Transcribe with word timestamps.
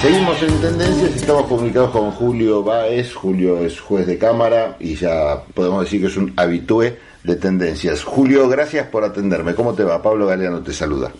Seguimos 0.00 0.42
en 0.42 0.58
tendencias, 0.62 1.14
estamos 1.14 1.46
comunicados 1.46 1.90
con 1.90 2.10
Julio 2.12 2.62
Baez. 2.62 3.14
Julio 3.14 3.58
es 3.58 3.78
juez 3.78 4.06
de 4.06 4.16
cámara 4.16 4.74
y 4.80 4.96
ya 4.96 5.42
podemos 5.52 5.84
decir 5.84 6.00
que 6.00 6.06
es 6.06 6.16
un 6.16 6.32
habitué 6.38 6.98
de 7.22 7.36
tendencias. 7.36 8.02
Julio, 8.02 8.48
gracias 8.48 8.86
por 8.86 9.04
atenderme. 9.04 9.54
¿Cómo 9.54 9.74
te 9.74 9.84
va? 9.84 10.02
Pablo 10.02 10.26
Galeano 10.26 10.62
te 10.62 10.72
saluda. 10.72 11.12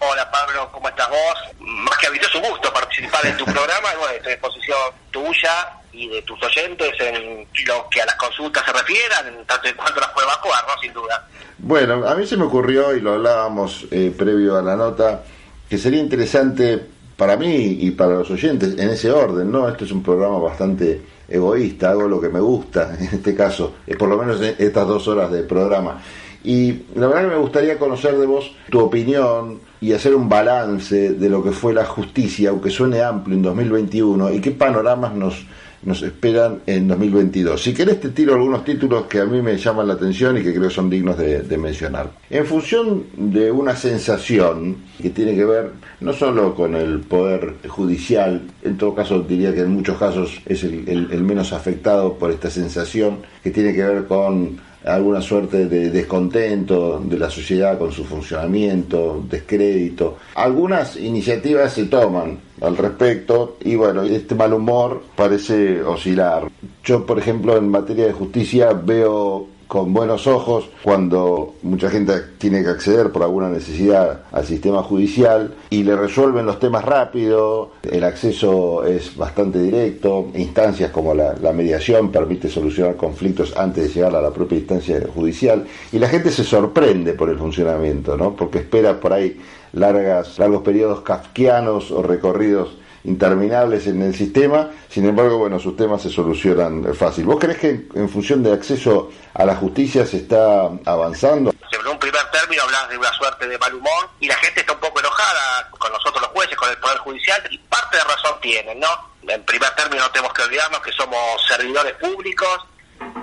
Hola 0.00 0.28
Pablo, 0.32 0.68
¿cómo 0.72 0.88
estás 0.88 1.08
vos? 1.08 1.54
Más 1.60 1.96
que 1.98 2.08
habitué, 2.08 2.26
es 2.26 2.34
un 2.34 2.50
gusto 2.50 2.72
participar 2.72 3.24
en 3.26 3.36
tu 3.36 3.44
programa. 3.44 3.94
Y 3.94 3.96
bueno, 3.96 4.14
estoy 4.16 4.32
a 4.32 4.34
disposición 4.34 4.78
tuya 5.12 5.68
y 5.92 6.08
de 6.08 6.22
tus 6.22 6.42
oyentes 6.42 6.90
en 6.98 7.46
lo 7.68 7.88
que 7.88 8.02
a 8.02 8.06
las 8.06 8.16
consultas 8.16 8.64
se 8.64 8.72
refieran, 8.72 9.28
en 9.28 9.46
tanto 9.46 9.68
en 9.68 9.76
cuanto 9.76 10.00
las 10.00 10.10
puede 10.10 10.26
evacuar, 10.26 10.64
¿no? 10.66 10.82
Sin 10.82 10.92
duda. 10.92 11.28
Bueno, 11.58 12.04
a 12.04 12.16
mí 12.16 12.26
se 12.26 12.36
me 12.36 12.42
ocurrió, 12.42 12.92
y 12.96 13.00
lo 13.00 13.14
hablábamos 13.14 13.86
eh, 13.92 14.12
previo 14.18 14.58
a 14.58 14.62
la 14.62 14.74
nota, 14.74 15.22
que 15.70 15.78
sería 15.78 16.00
interesante 16.00 16.95
para 17.16 17.36
mí 17.36 17.78
y 17.80 17.90
para 17.92 18.14
los 18.14 18.30
oyentes 18.30 18.74
en 18.78 18.90
ese 18.90 19.10
orden, 19.10 19.50
¿no? 19.50 19.68
Este 19.68 19.84
es 19.84 19.92
un 19.92 20.02
programa 20.02 20.38
bastante 20.38 21.00
egoísta, 21.28 21.90
hago 21.90 22.08
lo 22.08 22.20
que 22.20 22.28
me 22.28 22.40
gusta, 22.40 22.96
en 23.00 23.06
este 23.06 23.34
caso, 23.34 23.74
es 23.86 23.96
por 23.96 24.08
lo 24.08 24.18
menos 24.18 24.40
estas 24.40 24.86
dos 24.86 25.08
horas 25.08 25.30
de 25.32 25.42
programa. 25.42 26.00
Y 26.44 26.82
la 26.94 27.08
verdad 27.08 27.22
que 27.22 27.34
me 27.34 27.40
gustaría 27.40 27.76
conocer 27.76 28.16
de 28.16 28.26
vos 28.26 28.52
tu 28.70 28.78
opinión 28.78 29.58
y 29.80 29.92
hacer 29.92 30.14
un 30.14 30.28
balance 30.28 31.14
de 31.14 31.28
lo 31.28 31.42
que 31.42 31.50
fue 31.50 31.74
la 31.74 31.84
justicia, 31.84 32.50
aunque 32.50 32.70
suene 32.70 33.02
amplio 33.02 33.36
en 33.36 33.42
2021, 33.42 34.32
y 34.32 34.40
qué 34.40 34.52
panoramas 34.52 35.12
nos, 35.14 35.44
nos 35.82 36.02
esperan 36.02 36.60
en 36.66 36.88
2022. 36.88 37.62
Si 37.62 37.74
querés 37.74 38.00
te 38.00 38.10
tiro 38.10 38.34
algunos 38.34 38.64
títulos 38.64 39.06
que 39.06 39.20
a 39.20 39.24
mí 39.24 39.40
me 39.42 39.56
llaman 39.56 39.88
la 39.88 39.94
atención 39.94 40.36
y 40.38 40.42
que 40.42 40.54
creo 40.54 40.70
son 40.70 40.90
dignos 40.90 41.16
de, 41.18 41.56
mencionar. 41.56 42.10
En 42.28 42.44
función 42.44 43.04
de 43.16 43.50
una 43.50 43.74
sensación 43.74 44.76
que 45.00 45.10
tiene 45.10 45.34
que 45.34 45.44
ver 45.44 45.70
no 46.00 46.12
solo 46.12 46.54
con 46.54 46.74
el 46.74 47.00
poder 47.00 47.54
judicial, 47.66 48.42
en 48.62 48.76
todo 48.76 48.94
caso 48.94 49.22
diría 49.22 49.54
que 49.54 49.60
en 49.60 49.70
muchos 49.70 49.98
casos 49.98 50.40
es 50.44 50.64
el 50.64 51.22
menos 51.22 51.52
afectado 51.52 52.14
por 52.14 52.30
esta 52.30 52.50
sensación, 52.50 53.18
que 53.42 53.50
tiene 53.50 53.72
que 53.72 53.82
ver 53.82 54.04
con 54.06 54.58
alguna 54.86 55.20
suerte 55.20 55.66
de 55.66 55.90
descontento 55.90 57.00
de 57.04 57.18
la 57.18 57.28
sociedad 57.28 57.78
con 57.78 57.92
su 57.92 58.04
funcionamiento, 58.04 59.24
descrédito. 59.28 60.18
Algunas 60.34 60.96
iniciativas 60.96 61.72
se 61.72 61.86
toman 61.86 62.38
al 62.60 62.76
respecto 62.76 63.56
y 63.62 63.76
bueno, 63.76 64.02
este 64.02 64.34
mal 64.34 64.52
humor 64.52 65.02
parece 65.14 65.82
oscilar. 65.82 66.48
Yo, 66.84 67.04
por 67.04 67.18
ejemplo, 67.18 67.56
en 67.56 67.68
materia 67.68 68.06
de 68.06 68.12
justicia 68.12 68.72
veo 68.72 69.48
con 69.66 69.92
buenos 69.92 70.26
ojos 70.26 70.68
cuando 70.82 71.54
mucha 71.62 71.90
gente 71.90 72.12
tiene 72.38 72.62
que 72.62 72.70
acceder 72.70 73.10
por 73.10 73.22
alguna 73.22 73.48
necesidad 73.48 74.20
al 74.32 74.46
sistema 74.46 74.82
judicial 74.82 75.54
y 75.70 75.82
le 75.82 75.96
resuelven 75.96 76.46
los 76.46 76.58
temas 76.58 76.84
rápido, 76.84 77.72
el 77.82 78.04
acceso 78.04 78.84
es 78.84 79.16
bastante 79.16 79.58
directo, 79.58 80.28
instancias 80.34 80.90
como 80.90 81.14
la, 81.14 81.34
mediación 81.56 82.10
permite 82.10 82.50
solucionar 82.50 82.96
conflictos 82.96 83.56
antes 83.56 83.84
de 83.84 83.94
llegar 83.94 84.14
a 84.14 84.20
la 84.20 84.30
propia 84.30 84.58
instancia 84.58 85.00
judicial 85.14 85.64
y 85.92 85.98
la 85.98 86.08
gente 86.08 86.30
se 86.30 86.44
sorprende 86.44 87.14
por 87.14 87.30
el 87.30 87.38
funcionamiento, 87.38 88.16
¿no? 88.16 88.36
porque 88.36 88.58
espera 88.58 89.00
por 89.00 89.12
ahí 89.12 89.40
largas, 89.72 90.38
largos 90.38 90.62
periodos 90.62 91.00
kafkianos 91.00 91.90
o 91.90 92.02
recorridos 92.02 92.76
interminables 93.06 93.86
en 93.86 94.02
el 94.02 94.14
sistema, 94.14 94.70
sin 94.90 95.08
embargo, 95.08 95.38
bueno, 95.38 95.58
sus 95.58 95.76
temas 95.76 96.02
se 96.02 96.10
solucionan 96.10 96.94
fácil. 96.94 97.24
¿Vos 97.24 97.38
crees 97.38 97.58
que 97.58 97.86
en 97.94 98.08
función 98.08 98.42
de 98.42 98.52
acceso 98.52 99.10
a 99.34 99.44
la 99.44 99.54
justicia 99.56 100.04
se 100.04 100.18
está 100.18 100.68
avanzando? 100.84 101.52
En 101.72 101.86
un 101.86 101.98
primer 101.98 102.24
término 102.30 102.62
hablas 102.64 102.88
de 102.88 102.98
una 102.98 103.12
suerte 103.12 103.46
de 103.46 103.58
mal 103.58 103.74
humor 103.74 104.10
y 104.20 104.26
la 104.26 104.34
gente 104.36 104.60
está 104.60 104.72
un 104.72 104.80
poco 104.80 105.00
enojada 105.00 105.68
con 105.70 105.92
nosotros 105.92 106.20
los 106.20 106.30
jueces, 106.32 106.56
con 106.56 106.68
el 106.68 106.76
Poder 106.78 106.98
Judicial, 106.98 107.42
y 107.50 107.58
parte 107.58 107.96
de 107.96 108.04
razón 108.04 108.40
tienen, 108.40 108.80
¿no? 108.80 108.88
En 109.28 109.42
primer 109.44 109.70
término 109.70 110.02
no 110.02 110.10
tenemos 110.10 110.32
que 110.32 110.42
olvidarnos 110.42 110.80
que 110.80 110.92
somos 110.92 111.18
servidores 111.48 111.94
públicos, 111.94 112.66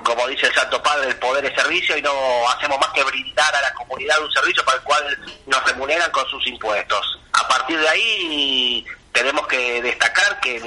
como 0.03 0.27
dice 0.27 0.47
el 0.47 0.53
Santo 0.53 0.81
Padre, 0.83 1.09
el 1.09 1.15
poder 1.15 1.45
es 1.45 1.55
servicio 1.55 1.97
y 1.97 2.01
no 2.01 2.11
hacemos 2.49 2.77
más 2.79 2.89
que 2.89 3.03
brindar 3.03 3.55
a 3.55 3.61
la 3.61 3.73
comunidad 3.73 4.21
un 4.21 4.31
servicio 4.31 4.63
para 4.65 4.77
el 4.77 4.83
cual 4.83 5.17
nos 5.47 5.63
remuneran 5.65 6.11
con 6.11 6.25
sus 6.27 6.45
impuestos. 6.47 7.19
A 7.33 7.47
partir 7.47 7.79
de 7.79 7.89
ahí 7.89 8.85
tenemos 9.13 9.47
que 9.47 9.81
destacar 9.81 10.39
que, 10.41 10.59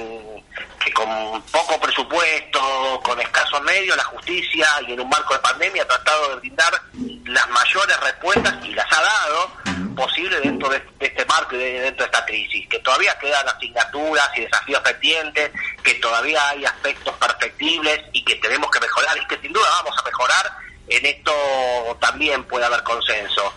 con 0.93 1.41
poco 1.51 1.79
presupuesto, 1.79 3.01
con 3.03 3.19
escasos 3.19 3.61
medios, 3.61 3.95
la 3.97 4.05
justicia 4.05 4.65
y 4.87 4.93
en 4.93 5.01
un 5.01 5.09
marco 5.09 5.33
de 5.33 5.39
pandemia 5.41 5.83
ha 5.83 5.87
tratado 5.87 6.29
de 6.29 6.35
brindar 6.37 6.81
las 7.25 7.49
mayores 7.49 7.99
respuestas 7.99 8.55
y 8.65 8.73
las 8.73 8.85
ha 8.91 9.01
dado 9.01 9.51
posible 9.95 10.39
dentro 10.39 10.69
de, 10.69 10.81
este 10.99 11.25
marco 11.25 11.55
y 11.55 11.59
dentro 11.59 12.05
de 12.05 12.11
esta 12.11 12.25
crisis, 12.25 12.67
que 12.69 12.79
todavía 12.79 13.17
quedan 13.19 13.47
asignaturas 13.49 14.29
y 14.37 14.41
desafíos 14.41 14.79
pendientes, 14.81 15.51
que 15.83 15.95
todavía 15.95 16.49
hay 16.49 16.65
aspectos 16.65 17.13
perfectibles 17.17 17.99
y 18.13 18.23
que 18.23 18.35
tenemos 18.35 18.71
que 18.71 18.79
mejorar 18.79 19.17
y 19.17 19.27
que 19.27 19.37
sin 19.39 19.51
duda 19.51 19.67
vamos 19.83 19.97
a 19.97 20.03
mejorar, 20.03 20.51
en 20.87 21.05
esto 21.05 21.97
también 21.99 22.43
puede 22.45 22.65
haber 22.65 22.83
consenso. 22.83 23.53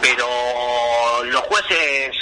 Pero 0.00 1.22
los 1.24 1.42
jueces 1.42 2.16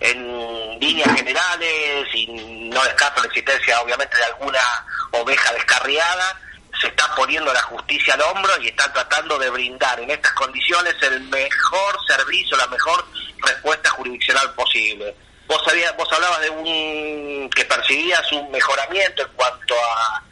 en 0.00 0.80
líneas 0.80 1.14
generales 1.14 2.06
y 2.14 2.26
no 2.72 2.82
descarto 2.84 3.20
la 3.20 3.28
existencia 3.28 3.80
obviamente 3.82 4.16
de 4.16 4.24
alguna 4.24 4.86
oveja 5.12 5.52
descarriada, 5.52 6.40
se 6.80 6.88
está 6.88 7.14
poniendo 7.14 7.52
la 7.52 7.62
justicia 7.62 8.14
al 8.14 8.22
hombro 8.22 8.52
y 8.62 8.68
están 8.68 8.92
tratando 8.92 9.38
de 9.38 9.50
brindar 9.50 10.00
en 10.00 10.10
estas 10.10 10.32
condiciones 10.32 10.94
el 11.02 11.20
mejor 11.20 11.96
servicio, 12.06 12.56
la 12.56 12.66
mejor 12.68 13.06
respuesta 13.42 13.90
jurisdiccional 13.90 14.54
posible. 14.54 15.14
Vos, 15.46 15.62
sabías, 15.64 15.94
vos 15.96 16.10
hablabas 16.12 16.40
de 16.40 16.50
un 16.50 17.50
que 17.50 17.64
percibías 17.64 18.32
un 18.32 18.50
mejoramiento 18.50 19.22
en 19.22 19.32
cuanto 19.32 19.74
a 19.74 20.22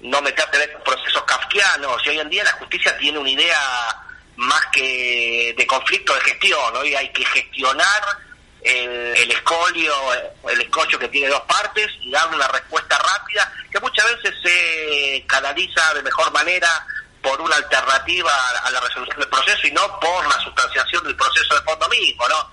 no 0.00 0.22
meterte 0.22 0.62
en 0.62 0.82
procesos 0.82 1.22
kafkianos 1.24 2.00
y 2.06 2.10
hoy 2.10 2.20
en 2.20 2.30
día 2.30 2.44
la 2.44 2.52
justicia 2.52 2.96
tiene 2.96 3.18
una 3.18 3.30
idea 3.30 3.58
más 4.36 4.64
que 4.72 5.54
de 5.56 5.66
conflicto 5.66 6.14
de 6.14 6.20
gestión, 6.20 6.76
hoy 6.76 6.94
hay 6.94 7.08
que 7.10 7.24
gestionar 7.24 8.02
el, 8.62 9.30
escolio, 9.30 9.92
el 10.48 10.60
escollo 10.60 10.98
que 10.98 11.08
tiene 11.08 11.28
dos 11.28 11.42
partes 11.42 11.88
y 12.00 12.10
dar 12.10 12.28
una 12.32 12.46
respuesta 12.48 12.96
rápida 12.98 13.52
que 13.70 13.80
muchas 13.80 14.04
veces 14.16 14.34
se 14.42 15.24
canaliza 15.26 15.94
de 15.94 16.02
mejor 16.02 16.30
manera 16.32 16.86
por 17.22 17.40
una 17.40 17.56
alternativa 17.56 18.32
a 18.64 18.70
la 18.70 18.80
resolución 18.80 19.18
del 19.18 19.28
proceso 19.28 19.66
y 19.66 19.72
no 19.72 20.00
por 20.00 20.26
la 20.28 20.38
sustanciación 20.40 21.04
del 21.04 21.16
proceso 21.16 21.54
de 21.54 21.62
fondo 21.62 21.88
mismo, 21.88 22.28
¿no? 22.28 22.52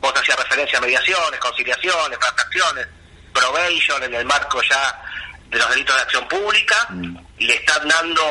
Vos 0.00 0.12
hacías 0.16 0.38
referencia 0.38 0.78
a 0.78 0.82
mediaciones, 0.82 1.40
conciliaciones, 1.40 2.18
transacciones, 2.18 2.86
probation 3.32 4.02
en 4.02 4.14
el 4.14 4.24
marco 4.24 4.60
ya 4.62 5.02
de 5.50 5.58
los 5.58 5.68
delitos 5.70 5.96
de 5.96 6.02
acción 6.02 6.28
pública, 6.28 6.86
mm. 6.90 7.16
le 7.38 7.54
están 7.54 7.88
dando 7.88 8.22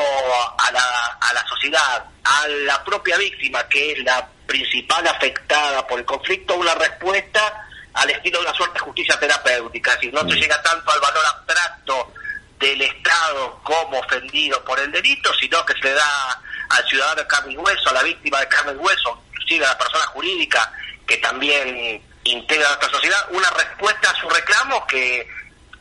a 0.58 0.72
la, 0.72 1.18
a 1.20 1.34
la 1.34 1.46
sociedad, 1.46 2.04
a 2.24 2.48
la 2.48 2.82
propia 2.82 3.16
víctima, 3.18 3.66
que 3.68 3.92
es 3.92 3.98
la 4.04 4.26
principal 4.46 5.06
afectada 5.06 5.86
por 5.86 5.98
el 5.98 6.04
conflicto 6.04 6.56
una 6.56 6.74
respuesta 6.74 7.66
al 7.92 8.10
estilo 8.10 8.38
de 8.40 8.46
una 8.46 8.54
suerte 8.54 8.74
de 8.74 8.80
justicia 8.80 9.18
terapéutica, 9.20 9.94
decir, 9.94 10.12
no 10.12 10.20
se 10.20 10.36
mm. 10.36 10.40
llega 10.40 10.62
tanto 10.62 10.90
al 10.90 11.00
valor 11.00 11.24
abstracto 11.26 12.12
del 12.58 12.82
Estado 12.82 13.60
como 13.62 13.98
ofendido 13.98 14.62
por 14.64 14.78
el 14.80 14.90
delito, 14.92 15.32
sino 15.34 15.64
que 15.64 15.74
se 15.74 15.84
le 15.84 15.94
da 15.94 16.42
al 16.70 16.86
ciudadano 16.86 17.22
de 17.22 17.26
carne 17.26 17.52
y 17.52 17.56
hueso, 17.56 17.90
a 17.90 17.94
la 17.94 18.02
víctima 18.02 18.40
de 18.40 18.48
carne 18.48 18.72
y 18.72 18.76
hueso, 18.76 19.22
inclusive 19.32 19.64
a 19.64 19.68
la 19.68 19.78
persona 19.78 20.06
jurídica 20.06 20.72
que 21.06 21.16
también 21.18 22.02
integra 22.24 22.68
nuestra 22.68 22.90
sociedad, 22.90 23.26
una 23.30 23.50
respuesta 23.50 24.10
a 24.10 24.20
su 24.20 24.28
reclamo 24.28 24.86
que 24.86 25.26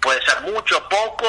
puede 0.02 0.24
ser 0.26 0.42
mucho, 0.42 0.88
poco, 0.90 1.28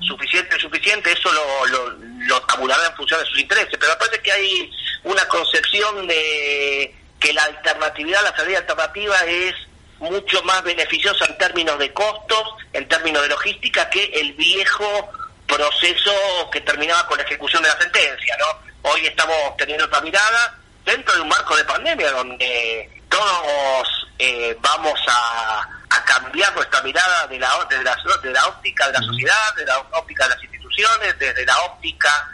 suficiente, 0.00 0.56
insuficiente, 0.56 1.12
eso 1.12 1.30
lo, 1.32 1.90
lo, 2.26 2.40
tabulará 2.42 2.86
en 2.86 2.96
función 2.96 3.20
de 3.20 3.26
sus 3.26 3.40
intereses, 3.40 3.76
pero 3.78 3.92
me 3.92 3.98
parece 3.98 4.22
que 4.22 4.32
hay 4.32 4.72
una 5.04 5.24
concepción 5.26 6.06
de 6.06 6.94
que 7.18 7.32
la 7.32 7.44
alternatividad, 7.44 8.22
la 8.22 8.36
salida 8.36 8.58
alternativa 8.58 9.16
es 9.26 9.54
mucho 9.98 10.42
más 10.44 10.62
beneficiosa 10.62 11.26
en 11.26 11.36
términos 11.38 11.78
de 11.78 11.92
costos, 11.92 12.42
en 12.72 12.88
términos 12.88 13.22
de 13.22 13.28
logística, 13.28 13.88
que 13.90 14.04
el 14.14 14.32
viejo 14.32 15.10
proceso 15.46 16.12
que 16.50 16.60
terminaba 16.60 17.06
con 17.06 17.18
la 17.18 17.24
ejecución 17.24 17.62
de 17.62 17.68
la 17.68 17.78
sentencia, 17.78 18.36
¿no? 18.38 18.90
Hoy 18.90 19.06
estamos 19.06 19.56
teniendo 19.58 19.84
otra 19.84 20.00
mirada 20.00 20.58
dentro 20.84 21.14
de 21.14 21.20
un 21.20 21.28
marco 21.28 21.56
de 21.56 21.64
pandemia 21.64 22.10
donde 22.12 22.90
todos 23.08 24.08
eh, 24.18 24.56
vamos 24.60 24.98
a, 25.06 25.79
cambiar 26.04 26.54
nuestra 26.54 26.82
mirada 26.82 27.26
de 27.26 27.38
la, 27.38 27.66
de 27.68 27.82
la, 27.82 27.96
de 28.22 28.30
la 28.32 28.46
óptica 28.46 28.86
de 28.86 28.92
la 28.92 29.02
sociedad, 29.02 29.54
de 29.56 29.64
la 29.64 29.78
óptica 29.78 30.24
de 30.24 30.34
las 30.34 30.42
instituciones, 30.42 31.18
desde 31.18 31.44
la 31.44 31.58
óptica 31.62 32.28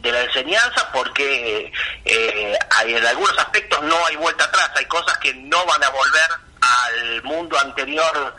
de 0.00 0.12
la 0.12 0.22
enseñanza 0.22 0.90
porque 0.92 1.72
eh, 2.04 2.58
hay, 2.70 2.94
en 2.94 3.06
algunos 3.06 3.36
aspectos 3.38 3.82
no 3.82 4.06
hay 4.06 4.16
vuelta 4.16 4.44
atrás, 4.44 4.70
hay 4.74 4.84
cosas 4.84 5.16
que 5.18 5.32
no 5.34 5.64
van 5.64 5.82
a 5.82 5.88
volver 5.88 6.30
al 6.60 7.22
mundo 7.22 7.58
anterior 7.58 8.36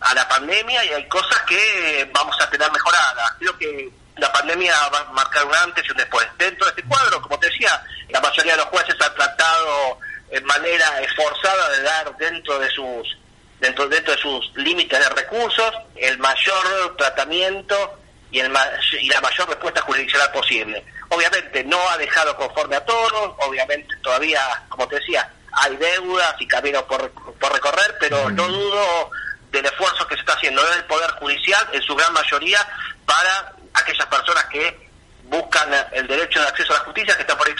a 0.00 0.14
la 0.14 0.28
pandemia 0.28 0.84
y 0.84 0.88
hay 0.88 1.08
cosas 1.08 1.40
que 1.42 2.10
vamos 2.12 2.36
a 2.40 2.50
tener 2.50 2.70
mejoradas. 2.70 3.32
Creo 3.38 3.56
que 3.56 3.90
la 4.16 4.32
pandemia 4.32 4.74
va 4.88 4.98
a 4.98 5.04
marcar 5.12 5.44
un 5.44 5.54
antes 5.54 5.84
y 5.86 5.90
un 5.92 5.96
después. 5.96 6.26
Dentro 6.36 6.66
de 6.66 6.70
este 6.70 6.84
cuadro, 6.84 7.22
como 7.22 7.38
te 7.38 7.48
decía, 7.48 7.82
la 8.08 8.20
mayoría 8.20 8.52
de 8.52 8.58
los 8.58 8.66
jueces 8.66 8.96
han 9.00 9.14
tratado 9.14 9.98
en 10.30 10.44
manera 10.44 11.00
esforzada 11.00 11.68
de 11.70 11.82
dar 11.82 12.16
dentro 12.16 12.58
de 12.58 12.68
sus 12.70 13.16
dentro, 13.60 13.88
dentro 13.88 14.14
de 14.14 14.20
sus 14.20 14.52
límites 14.56 14.98
de 14.98 15.08
recursos, 15.10 15.72
el 15.96 16.18
mayor 16.18 16.96
tratamiento 16.96 17.98
y, 18.30 18.40
el, 18.40 18.52
y 19.00 19.08
la 19.08 19.20
mayor 19.20 19.48
respuesta 19.48 19.80
jurisdiccional 19.82 20.30
posible. 20.32 20.84
Obviamente 21.08 21.64
no 21.64 21.78
ha 21.90 21.96
dejado 21.96 22.36
conforme 22.36 22.76
a 22.76 22.84
todos, 22.84 23.34
obviamente 23.46 23.94
todavía, 24.02 24.40
como 24.68 24.88
te 24.88 24.96
decía, 24.96 25.30
hay 25.52 25.76
deudas 25.76 26.34
y 26.40 26.48
caminos 26.48 26.82
por, 26.84 27.10
por 27.10 27.52
recorrer, 27.52 27.96
pero 28.00 28.28
no 28.30 28.48
dudo 28.48 29.10
del 29.50 29.66
esfuerzo 29.66 30.06
que 30.08 30.16
se 30.16 30.20
está 30.20 30.32
haciendo 30.32 30.62
desde 30.62 30.78
el 30.78 30.84
Poder 30.84 31.10
Judicial, 31.12 31.68
en 31.72 31.82
su 31.82 31.94
gran 31.94 32.12
mayoría, 32.12 32.66
para 33.06 33.52
aquellas 33.74 34.06
personas 34.06 34.44
que 34.46 34.90
buscan 35.24 35.68
el 35.92 36.06
derecho 36.06 36.40
de 36.40 36.48
acceso 36.48 36.74
a 36.74 36.78
la 36.78 36.84
justicia 36.84 37.14
que 37.14 37.22
está 37.22 37.38
por 37.38 37.46
ahí 37.46 37.54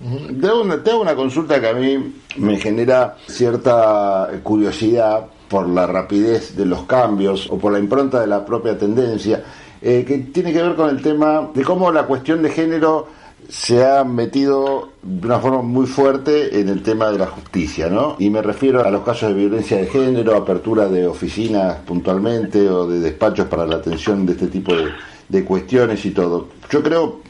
una, 0.00 0.82
tengo 0.82 1.00
una 1.00 1.14
consulta 1.14 1.60
que 1.60 1.68
a 1.68 1.72
mí 1.72 2.14
me 2.36 2.58
genera 2.58 3.16
cierta 3.26 4.28
curiosidad 4.42 5.26
por 5.48 5.68
la 5.68 5.86
rapidez 5.86 6.56
de 6.56 6.66
los 6.66 6.82
cambios 6.82 7.48
o 7.50 7.58
por 7.58 7.72
la 7.72 7.78
impronta 7.78 8.20
de 8.20 8.26
la 8.26 8.44
propia 8.44 8.76
tendencia, 8.76 9.42
eh, 9.80 10.04
que 10.06 10.18
tiene 10.18 10.52
que 10.52 10.62
ver 10.62 10.74
con 10.74 10.90
el 10.90 11.00
tema 11.00 11.50
de 11.54 11.62
cómo 11.62 11.90
la 11.92 12.04
cuestión 12.04 12.42
de 12.42 12.50
género 12.50 13.06
se 13.48 13.84
ha 13.84 14.02
metido 14.02 14.90
de 15.02 15.26
una 15.26 15.38
forma 15.38 15.62
muy 15.62 15.86
fuerte 15.86 16.58
en 16.58 16.68
el 16.68 16.82
tema 16.82 17.10
de 17.12 17.18
la 17.18 17.26
justicia, 17.26 17.88
¿no? 17.88 18.16
Y 18.18 18.28
me 18.28 18.42
refiero 18.42 18.84
a 18.84 18.90
los 18.90 19.02
casos 19.02 19.28
de 19.28 19.34
violencia 19.36 19.76
de 19.76 19.86
género, 19.86 20.34
apertura 20.34 20.88
de 20.88 21.06
oficinas 21.06 21.76
puntualmente 21.86 22.68
o 22.68 22.88
de 22.88 22.98
despachos 22.98 23.46
para 23.46 23.64
la 23.64 23.76
atención 23.76 24.26
de 24.26 24.32
este 24.32 24.48
tipo 24.48 24.74
de, 24.74 24.86
de 25.28 25.44
cuestiones 25.44 26.04
y 26.04 26.10
todo. 26.10 26.48
Yo 26.70 26.82
creo, 26.82 27.20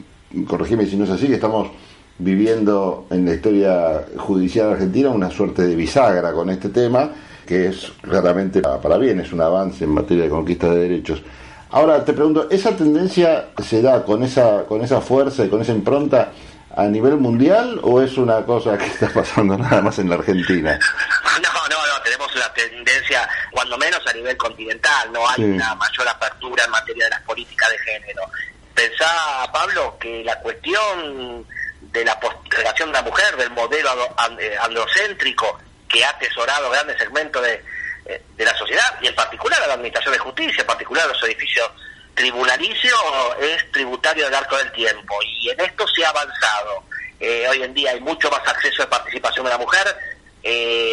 corregime 0.47 0.87
si 0.87 0.95
no 0.95 1.03
es 1.03 1.11
así, 1.11 1.27
que 1.27 1.35
estamos 1.35 1.67
viviendo 2.19 3.07
en 3.11 3.25
la 3.25 3.35
historia 3.35 4.05
judicial 4.17 4.71
argentina 4.71 5.09
una 5.09 5.29
suerte 5.29 5.63
de 5.63 5.75
bisagra 5.75 6.31
con 6.33 6.49
este 6.49 6.69
tema, 6.69 7.11
que 7.45 7.67
es 7.67 7.91
claramente 8.01 8.61
para 8.61 8.97
bien, 8.97 9.19
es 9.19 9.31
un 9.31 9.41
avance 9.41 9.83
en 9.83 9.91
materia 9.91 10.23
de 10.23 10.29
conquista 10.29 10.69
de 10.69 10.79
derechos. 10.81 11.21
Ahora 11.69 12.03
te 12.03 12.13
pregunto, 12.13 12.47
¿esa 12.49 12.75
tendencia 12.75 13.49
se 13.63 13.81
da 13.81 14.03
con 14.03 14.23
esa, 14.23 14.63
con 14.65 14.81
esa 14.81 15.01
fuerza 15.01 15.45
y 15.45 15.49
con 15.49 15.61
esa 15.61 15.73
impronta 15.73 16.31
a 16.75 16.85
nivel 16.85 17.17
mundial 17.17 17.79
o 17.83 18.01
es 18.01 18.17
una 18.17 18.43
cosa 18.45 18.77
que 18.77 18.85
está 18.85 19.09
pasando 19.09 19.57
nada 19.57 19.81
más 19.81 19.99
en 19.99 20.09
la 20.09 20.15
Argentina? 20.15 20.79
No, 21.41 21.49
no, 21.69 21.87
no, 21.87 22.01
tenemos 22.03 22.33
una 22.35 22.51
tendencia, 22.53 23.27
cuando 23.51 23.77
menos 23.77 23.99
a 24.07 24.13
nivel 24.13 24.37
continental, 24.37 25.11
no 25.11 25.27
hay 25.29 25.43
una 25.43 25.75
mayor 25.75 26.07
apertura 26.07 26.63
en 26.63 26.71
materia 26.71 27.05
de 27.05 27.09
las 27.11 27.21
políticas 27.23 27.69
de 27.69 27.77
género. 27.79 28.23
Pensá, 28.73 29.07
Pablo, 29.51 29.97
que 29.99 30.23
la 30.23 30.39
cuestión 30.39 31.45
de 31.97 32.05
la 32.05 32.19
postergación 32.19 32.89
de 32.89 32.93
la 32.93 33.01
mujer, 33.01 33.35
del 33.37 33.49
modelo 33.51 33.89
eh, 34.39 34.55
androcéntrico 34.61 35.59
que 35.89 36.03
ha 36.05 36.09
atesorado 36.09 36.69
grandes 36.69 36.97
segmentos 36.97 37.41
de, 37.41 37.63
eh, 38.05 38.21
de 38.35 38.45
la 38.45 38.55
sociedad 38.55 38.99
y 39.01 39.07
en 39.07 39.15
particular 39.15 39.61
a 39.63 39.67
la 39.67 39.73
Administración 39.73 40.13
de 40.13 40.19
Justicia, 40.19 40.61
en 40.61 40.67
particular 40.67 41.05
a 41.05 41.07
los 41.07 41.23
edificios 41.23 41.69
tribunalicios, 42.13 42.99
es 43.41 43.71
tributario 43.71 44.25
del 44.25 44.33
arco 44.33 44.57
del 44.57 44.71
tiempo. 44.71 45.15
Y 45.23 45.49
en 45.49 45.59
esto 45.59 45.85
se 45.87 46.05
ha 46.05 46.09
avanzado. 46.09 46.83
Eh, 47.19 47.47
hoy 47.49 47.63
en 47.63 47.73
día 47.73 47.91
hay 47.91 47.99
mucho 47.99 48.29
más 48.29 48.41
acceso 48.47 48.83
de 48.83 48.87
participación 48.87 49.45
de 49.45 49.51
la 49.51 49.57
mujer, 49.57 49.95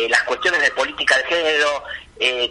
las 0.09 0.23
cuestiones 0.25 0.61
de 0.61 0.71
política 0.73 1.17
de 1.17 1.25
género, 1.25 1.85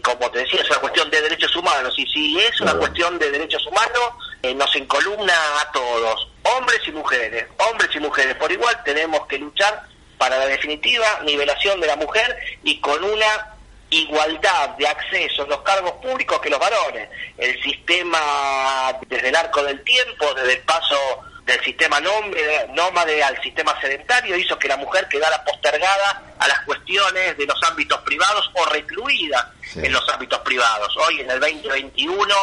como 0.02 0.32
te 0.32 0.40
decía, 0.40 0.62
es 0.62 0.70
una 0.70 0.80
cuestión 0.80 1.10
de 1.10 1.22
derechos 1.22 1.54
humanos. 1.56 1.94
Y 1.98 2.06
si 2.08 2.40
es 2.40 2.62
una 2.62 2.74
cuestión 2.76 3.20
de 3.20 3.30
derechos 3.30 3.66
humanos, 3.68 4.14
nos 4.56 4.74
encolumna 4.76 5.34
a 5.60 5.72
todos 5.72 6.33
hombres 6.44 6.80
y 6.88 6.92
mujeres, 6.92 7.46
hombres 7.70 7.90
y 7.96 8.00
mujeres 8.00 8.36
por 8.36 8.52
igual, 8.52 8.78
tenemos 8.84 9.26
que 9.28 9.38
luchar 9.38 9.84
para 10.18 10.38
la 10.38 10.46
definitiva 10.46 11.22
nivelación 11.24 11.80
de 11.82 11.88
la 11.88 11.96
mujer 11.96 12.38
y 12.64 12.80
con 12.80 13.04
una 13.04 13.54
igualdad 13.90 14.70
de 14.70 14.88
acceso 14.88 15.44
a 15.44 15.48
los 15.48 15.62
cargos 15.62 15.94
públicos 15.94 16.40
que 16.42 16.50
los 16.50 16.60
varones. 16.60 17.10
El 17.38 17.62
sistema, 17.62 18.98
desde 19.08 19.30
el 19.30 19.36
arco 19.36 19.64
del 19.64 19.84
tiempo, 19.84 20.34
desde 20.34 20.54
el 20.54 20.62
paso 20.62 20.98
del 21.46 21.62
sistema 21.64 22.00
nómade 22.00 23.22
al 23.22 23.42
sistema 23.42 23.80
sedentario, 23.82 24.38
hizo 24.38 24.58
que 24.58 24.68
la 24.68 24.78
mujer 24.78 25.08
quedara 25.10 25.44
postergada 25.44 26.34
a 26.40 26.48
las 26.48 26.62
cuestiones 26.62 27.38
de 27.38 27.46
los 27.46 27.62
ámbitos 27.64 28.00
privados 28.02 28.50
o 28.56 28.66
recluida 28.66 29.52
en 29.76 29.92
los 29.92 30.08
ámbitos 30.10 30.40
privados. 30.40 30.96
Hoy, 30.98 31.20
en 31.20 31.30
el 31.30 31.40
2021, 31.40 32.36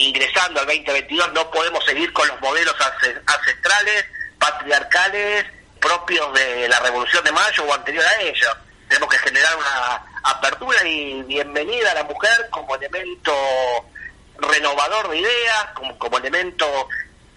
ingresando 0.00 0.60
al 0.60 0.66
2022 0.66 1.32
no 1.32 1.50
podemos 1.50 1.84
seguir 1.84 2.12
con 2.12 2.26
los 2.26 2.40
modelos 2.40 2.74
ancestrales, 3.26 4.06
patriarcales, 4.38 5.46
propios 5.80 6.32
de 6.34 6.68
la 6.68 6.80
Revolución 6.80 7.22
de 7.24 7.32
Mayo 7.32 7.64
o 7.64 7.74
anterior 7.74 8.04
a 8.04 8.22
ella. 8.22 8.56
Tenemos 8.88 9.08
que 9.10 9.18
generar 9.18 9.56
una 9.56 10.04
apertura 10.24 10.86
y 10.86 11.22
bienvenida 11.22 11.92
a 11.92 11.94
la 11.94 12.04
mujer 12.04 12.48
como 12.50 12.74
elemento 12.76 13.32
renovador 14.38 15.10
de 15.10 15.18
ideas, 15.18 15.66
como, 15.74 15.98
como 15.98 16.18
elemento 16.18 16.88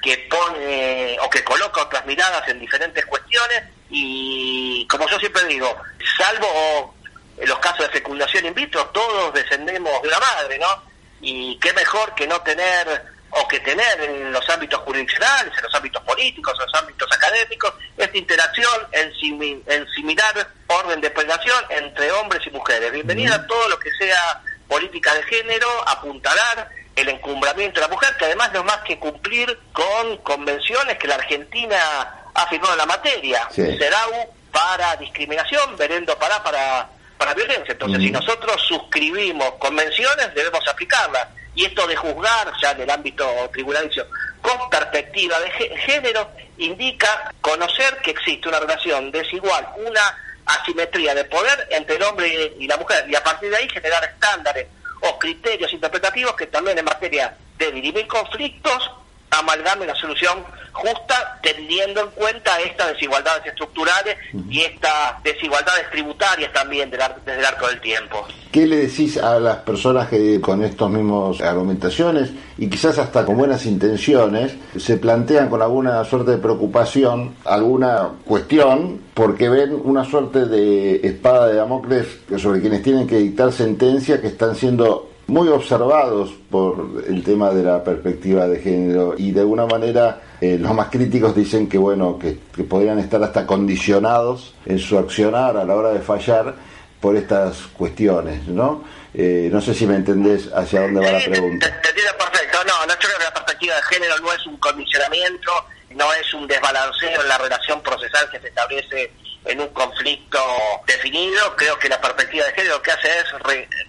que 0.01 0.17
pone 0.29 1.17
o 1.21 1.29
que 1.29 1.43
coloca 1.43 1.81
otras 1.81 2.05
miradas 2.05 2.47
en 2.47 2.59
diferentes 2.59 3.05
cuestiones 3.05 3.63
y 3.89 4.87
como 4.87 5.07
yo 5.07 5.19
siempre 5.19 5.45
digo, 5.45 5.75
salvo 6.17 6.95
en 7.37 7.47
los 7.47 7.59
casos 7.59 7.87
de 7.87 7.89
fecundación 7.89 8.45
in 8.45 8.53
vitro, 8.53 8.85
todos 8.87 9.33
descendemos 9.33 10.01
de 10.01 10.09
la 10.09 10.19
madre, 10.19 10.57
¿no? 10.59 10.92
Y 11.23 11.57
qué 11.59 11.73
mejor 11.73 12.13
que 12.13 12.27
no 12.27 12.41
tener 12.41 13.13
o 13.31 13.47
que 13.47 13.59
tener 13.61 14.01
en 14.01 14.31
los 14.31 14.47
ámbitos 14.49 14.79
jurisdiccionales, 14.81 15.53
en 15.57 15.63
los 15.63 15.73
ámbitos 15.73 16.03
políticos, 16.03 16.53
en 16.59 16.65
los 16.65 16.81
ámbitos 16.81 17.11
académicos, 17.11 17.73
esta 17.97 18.17
interacción 18.17 18.87
en, 18.91 19.63
en 19.65 19.87
similar 19.91 20.47
orden 20.67 21.01
de 21.01 21.09
prelación 21.09 21.63
entre 21.69 22.11
hombres 22.11 22.45
y 22.45 22.51
mujeres. 22.51 22.91
Bienvenida 22.91 23.35
a 23.35 23.47
todo 23.47 23.69
lo 23.69 23.79
que 23.79 23.89
sea 23.93 24.41
política 24.67 25.15
de 25.15 25.23
género, 25.23 25.67
apuntalar 25.87 26.69
el 26.95 27.09
encumbramiento 27.09 27.79
de 27.79 27.87
la 27.87 27.93
mujer, 27.93 28.15
que 28.17 28.25
además 28.25 28.51
no 28.53 28.59
es 28.59 28.65
más 28.65 28.79
que 28.79 28.99
cumplir 28.99 29.57
con 29.71 30.17
convenciones 30.17 30.97
que 30.97 31.07
la 31.07 31.15
Argentina 31.15 32.29
ha 32.33 32.47
firmado 32.47 32.73
en 32.73 32.79
la 32.79 32.85
materia. 32.85 33.47
CEDAW 33.51 34.29
para 34.51 34.95
discriminación, 34.97 35.75
Verendo 35.77 36.17
para 36.19 36.43
para 36.43 36.89
para 37.23 37.35
violencia. 37.35 37.71
Entonces, 37.71 38.01
si 38.01 38.11
nosotros 38.11 38.61
suscribimos 38.67 39.53
convenciones, 39.53 40.33
debemos 40.35 40.67
aplicarlas. 40.67 41.25
Y 41.55 41.63
esto 41.63 41.87
de 41.87 41.95
juzgar, 41.95 42.51
ya 42.61 42.71
en 42.71 42.81
el 42.81 42.89
ámbito 42.89 43.25
tribunalicio, 43.53 44.05
con 44.41 44.69
perspectiva 44.69 45.39
de 45.39 45.49
género, 45.51 46.29
indica 46.57 47.31
conocer 47.39 47.97
que 48.03 48.11
existe 48.11 48.49
una 48.49 48.59
relación 48.59 49.09
desigual, 49.09 49.65
una 49.77 50.01
asimetría 50.45 51.15
de 51.15 51.23
poder 51.23 51.65
entre 51.71 51.95
el 51.95 52.03
hombre 52.03 52.53
y 52.59 52.67
la 52.67 52.75
mujer, 52.75 53.05
y 53.07 53.15
a 53.15 53.23
partir 53.23 53.49
de 53.49 53.55
ahí 53.55 53.69
generar 53.69 54.03
estándares 54.03 54.67
o 54.99 55.17
criterios 55.17 55.71
interpretativos 55.71 56.35
que 56.35 56.47
también 56.47 56.77
en 56.77 56.83
materia 56.83 57.33
de 57.57 57.71
dirimir 57.71 58.05
conflictos 58.05 58.91
amalgame 59.39 59.85
la 59.85 59.95
solución 59.95 60.43
justa 60.73 61.39
teniendo 61.41 62.01
en 62.01 62.09
cuenta 62.11 62.59
estas 62.61 62.93
desigualdades 62.93 63.45
estructurales 63.45 64.17
y 64.49 64.61
estas 64.61 65.21
desigualdades 65.23 65.89
tributarias 65.91 66.51
también 66.51 66.89
desde 66.89 67.39
el 67.39 67.45
arco 67.45 67.67
del 67.67 67.79
tiempo. 67.79 68.25
¿Qué 68.51 68.67
le 68.67 68.77
decís 68.77 69.17
a 69.17 69.39
las 69.39 69.57
personas 69.57 70.09
que 70.09 70.39
con 70.41 70.63
estos 70.63 70.89
mismos 70.89 71.41
argumentaciones 71.41 72.31
y 72.57 72.69
quizás 72.69 72.97
hasta 72.99 73.25
con 73.25 73.37
buenas 73.37 73.65
intenciones 73.65 74.55
se 74.77 74.97
plantean 74.97 75.49
con 75.49 75.61
alguna 75.61 76.03
suerte 76.05 76.31
de 76.31 76.37
preocupación 76.37 77.35
alguna 77.45 78.09
cuestión 78.25 79.01
porque 79.13 79.49
ven 79.49 79.79
una 79.83 80.05
suerte 80.05 80.45
de 80.45 80.95
espada 81.03 81.47
de 81.47 81.55
Damocles 81.55 82.07
sobre 82.37 82.61
quienes 82.61 82.83
tienen 82.83 83.07
que 83.07 83.17
dictar 83.17 83.51
sentencias 83.51 84.19
que 84.19 84.27
están 84.27 84.55
siendo 84.55 85.12
muy 85.33 85.47
observados 85.47 86.29
por 86.51 87.03
el 87.07 87.23
tema 87.23 87.49
de 87.49 87.63
la 87.63 87.83
perspectiva 87.83 88.47
de 88.47 88.59
género 88.59 89.15
y 89.17 89.31
de 89.31 89.39
alguna 89.39 89.65
manera 89.65 90.21
eh, 90.39 90.57
los 90.59 90.71
más 90.75 90.89
críticos 90.89 91.35
dicen 91.35 91.67
que 91.67 91.79
bueno 91.79 92.19
que, 92.19 92.37
podrían 92.63 92.99
estar 92.99 93.21
hasta 93.23 93.47
condicionados 93.47 94.53
en 94.67 94.77
su 94.77 94.95
accionar 94.95 95.57
a 95.57 95.65
la 95.65 95.75
hora 95.75 95.89
de 95.89 96.01
fallar 96.01 96.53
por 97.01 97.17
estas 97.17 97.57
cuestiones, 97.75 98.47
¿no? 98.47 98.83
Eh, 99.13 99.49
no 99.51 99.59
sé 99.59 99.73
si 99.73 99.87
me 99.87 99.95
entendés 99.95 100.49
hacia 100.53 100.81
dónde 100.81 101.01
va 101.01 101.11
la 101.11 101.25
pregunta. 101.25 101.81
Te, 101.81 101.89
entiendo 101.89 102.13
perfecto. 102.17 102.57
No, 102.65 102.85
no 102.85 102.93
creo 102.99 103.17
que 103.17 103.23
la 103.23 103.33
perspectiva 103.33 103.75
de 103.75 103.81
género 103.81 104.17
no 104.19 104.31
es 104.31 104.45
un 104.45 104.57
condicionamiento, 104.57 105.51
no 105.95 106.13
es 106.13 106.33
un 106.33 106.47
desbalanceo 106.47 107.21
en 107.21 107.27
la 107.27 107.37
relación 107.39 107.81
procesal 107.81 108.29
que 108.31 108.39
se 108.39 108.47
establece 108.47 109.11
en 109.45 109.59
un 109.59 109.67
conflicto 109.69 110.39
definido. 110.87 111.55
Creo 111.55 111.77
que 111.77 111.89
la 111.89 111.99
perspectiva 111.99 112.45
de 112.45 112.53
género 112.53 112.75
lo 112.75 112.81
que 112.81 112.91
hace 112.91 113.09
es 113.09 113.25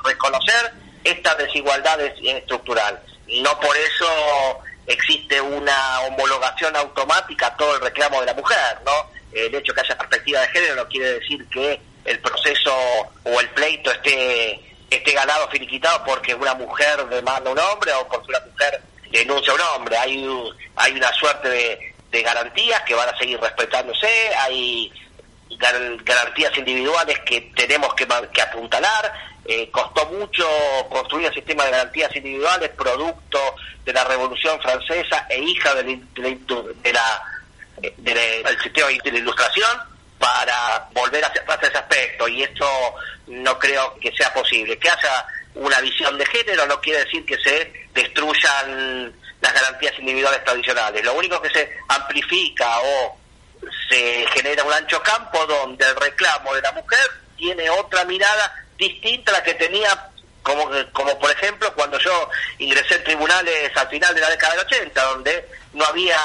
reconocer 0.03 0.84
esta 1.05 1.35
desigualdad 1.37 2.01
estructural. 2.01 3.01
No 3.43 3.61
por 3.61 3.77
eso 3.77 4.61
existe 4.87 5.41
una 5.41 6.01
homologación 6.01 6.75
automática 6.77 7.49
a 7.49 7.57
todo 7.57 7.77
el 7.77 7.83
reclamo 7.83 8.21
de 8.21 8.27
la 8.27 8.35
mujer, 8.35 8.79
¿no? 8.85 9.11
El 9.33 9.55
hecho 9.55 9.75
que 9.75 9.81
haya 9.81 9.97
perspectiva 9.99 10.41
de 10.41 10.49
género 10.49 10.77
no 10.77 10.89
quiere 10.89 11.15
decir 11.15 11.47
que 11.49 11.81
el 12.05 12.19
proceso 12.21 12.75
o 13.25 13.41
el 13.41 13.49
pleito 13.51 13.91
esté 13.91 14.61
esté 14.91 15.13
ganado, 15.13 15.49
finiquitado 15.49 16.05
porque 16.05 16.35
una 16.35 16.55
mujer 16.55 17.05
demanda 17.09 17.51
a 17.51 17.53
un 17.53 17.59
hombre 17.59 17.93
o 17.95 18.07
porque 18.09 18.29
una 18.29 18.41
mujer 18.41 18.81
denuncia 19.11 19.53
a 19.53 19.57
un 19.57 19.61
hombre. 19.61 19.97
Hay, 19.97 20.29
hay 20.77 20.93
una 20.93 21.13
suerte 21.13 21.49
de, 21.49 21.95
de 22.11 22.23
garantías 22.23 22.83
que 22.83 22.95
van 22.95 23.09
a 23.09 23.19
seguir 23.19 23.41
respetándose, 23.41 24.09
hay 24.39 24.93
garantías 26.05 26.57
individuales 26.57 27.19
que 27.21 27.41
tenemos 27.55 27.95
que 27.95 28.43
apuntalar, 28.43 29.13
eh, 29.47 29.71
costó 29.71 30.07
mucho 30.07 30.47
construir 30.89 31.27
el 31.27 31.35
sistema 31.35 31.65
de 31.65 31.73
garantías 31.73 32.15
individuales, 32.17 32.71
producto 32.71 33.39
de 33.85 33.93
la 33.93 34.05
Revolución 34.05 34.61
Francesa 34.61 35.27
e 35.29 35.39
hija 35.39 35.75
de 35.75 35.83
la, 36.93 37.23
del 37.99 38.61
sistema 38.63 38.89
de 38.89 39.13
la 39.13 39.19
Ilustración, 39.19 39.81
para 40.19 40.89
volver 40.95 41.25
hacia 41.25 41.43
atrás 41.43 41.59
ese 41.63 41.79
aspecto. 41.79 42.27
Y 42.29 42.43
esto 42.43 42.67
no 43.27 43.59
creo 43.59 43.95
que 44.01 44.13
sea 44.13 44.33
posible. 44.33 44.79
Que 44.79 44.89
haya 44.89 45.27
una 45.55 45.81
visión 45.81 46.17
de 46.19 46.27
género 46.27 46.67
no 46.67 46.81
quiere 46.81 47.05
decir 47.05 47.25
que 47.27 47.39
se 47.39 47.73
destruyan 47.93 49.15
las 49.41 49.53
garantías 49.53 49.99
individuales 49.99 50.43
tradicionales. 50.45 51.05
Lo 51.05 51.15
único 51.15 51.41
que 51.43 51.51
se 51.51 51.71
amplifica 51.89 52.81
o 52.81 53.19
se 53.89 54.27
genera 54.33 54.65
un 54.65 54.73
ancho 54.73 55.03
campo 55.03 55.45
donde 55.47 55.87
el 55.87 55.97
reclamo 55.97 56.55
de 56.55 56.63
la 56.63 56.73
mujer 56.73 57.07
tiene 57.37 57.69
otra 57.71 58.05
mirada 58.05 58.65
distinta 58.79 59.33
a 59.33 59.39
la 59.39 59.43
que 59.43 59.55
tenía 59.55 60.11
como, 60.43 60.69
como 60.93 61.19
por 61.19 61.31
ejemplo 61.31 61.73
cuando 61.75 61.99
yo 61.99 62.29
ingresé 62.59 62.97
en 62.97 63.05
tribunales 63.05 63.75
al 63.77 63.89
final 63.89 64.15
de 64.15 64.21
la 64.21 64.31
década 64.31 64.53
del 64.53 64.67
80, 64.67 65.05
donde 65.05 65.49
no 65.73 65.85
había 65.85 66.17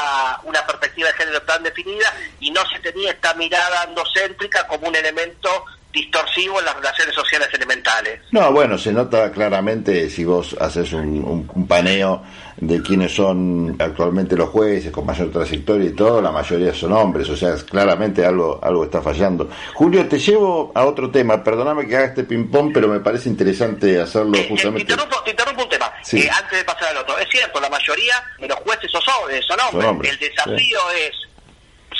una 0.43 0.65
perspectiva 0.65 1.07
de 1.09 1.15
género 1.15 1.41
tan 1.43 1.63
definida 1.63 2.13
y 2.39 2.51
no 2.51 2.61
se 2.67 2.79
tenía 2.79 3.11
esta 3.11 3.33
mirada 3.33 3.83
andocéntrica 3.83 4.67
como 4.67 4.87
un 4.87 4.95
elemento 4.95 5.65
distorsivo 5.91 6.59
en 6.59 6.65
las 6.65 6.75
relaciones 6.75 7.15
sociales 7.15 7.49
elementales. 7.53 8.21
No, 8.31 8.51
bueno, 8.51 8.77
se 8.77 8.91
nota 8.91 9.31
claramente 9.31 10.09
si 10.09 10.23
vos 10.23 10.55
haces 10.59 10.93
un, 10.93 11.67
paneo 11.67 12.23
de 12.61 12.81
quiénes 12.81 13.15
son 13.15 13.75
actualmente 13.79 14.35
los 14.35 14.49
jueces 14.49 14.91
con 14.91 15.05
mayor 15.05 15.31
trayectoria 15.31 15.89
y 15.89 15.93
todo, 15.93 16.21
la 16.21 16.31
mayoría 16.31 16.73
son 16.73 16.91
hombres, 16.93 17.29
o 17.29 17.37
sea, 17.37 17.55
claramente 17.55 18.25
algo, 18.25 18.59
algo 18.61 18.83
está 18.83 19.01
fallando. 19.01 19.49
Julio, 19.73 20.07
te 20.07 20.19
llevo 20.19 20.71
a 20.75 20.85
otro 20.85 21.09
tema, 21.09 21.43
perdóname 21.43 21.87
que 21.87 21.95
haga 21.95 22.07
este 22.07 22.23
ping-pong, 22.23 22.71
pero 22.73 22.87
me 22.87 22.99
parece 22.99 23.29
interesante 23.29 23.99
hacerlo 23.99 24.37
eh, 24.37 24.47
justamente. 24.49 24.85
Te, 24.85 25.31
interrumpo, 25.31 25.63
un 25.63 25.69
tema, 25.69 25.91
eh, 26.11 26.29
antes 26.29 26.59
de 26.59 26.63
pasar 26.65 26.89
al 26.89 26.97
otro. 26.97 27.17
Es 27.17 27.29
cierto, 27.29 27.59
la 27.59 27.69
mayoría 27.69 28.23
de 28.39 28.47
los 28.47 28.57
jueces 28.59 28.91
son, 28.91 29.01
son 29.03 29.85
hombres. 29.85 30.11
El 30.11 30.19
desafío 30.19 30.79
es 30.91 31.11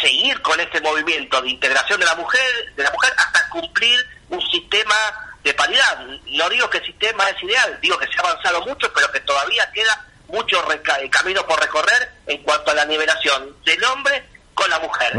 seguir 0.01 0.42
con 0.42 0.60
este 0.60 0.82
movimiento 0.82 1.42
de 1.42 1.50
integración 1.50 2.00
de 2.00 2.06
la 2.06 2.16
mujer, 2.16 2.74
de 2.75 2.84
la 2.84 2.92
mujer 2.92 3.13
hasta 3.18 3.50
cumplir 3.50 3.98
un 4.30 4.42
sistema 4.42 4.96
de 5.44 5.54
paridad. 5.54 6.06
No 6.28 6.50
digo 6.50 6.70
que 6.70 6.78
el 6.80 6.86
sistema 6.86 7.30
es 7.30 7.44
ideal, 7.44 7.80
digo 7.82 7.98
que 7.98 8.08
se 8.08 8.18
ha 8.18 8.30
avanzado 8.30 8.62
mucho, 8.66 8.92
pero 8.94 9.12
que 9.12 9.20
todavía 9.22 9.70
queda 9.74 10.06
mucho 10.29 10.63
camino 11.09 11.45
por 11.45 11.59
recorrer 11.59 12.12
en 12.27 12.41
cuanto 12.43 12.71
a 12.71 12.74
la 12.74 12.86
nivelación 12.86 13.55
del 13.63 13.83
hombre 13.83 14.24
con 14.53 14.69
la 14.69 14.79
mujer. 14.79 15.13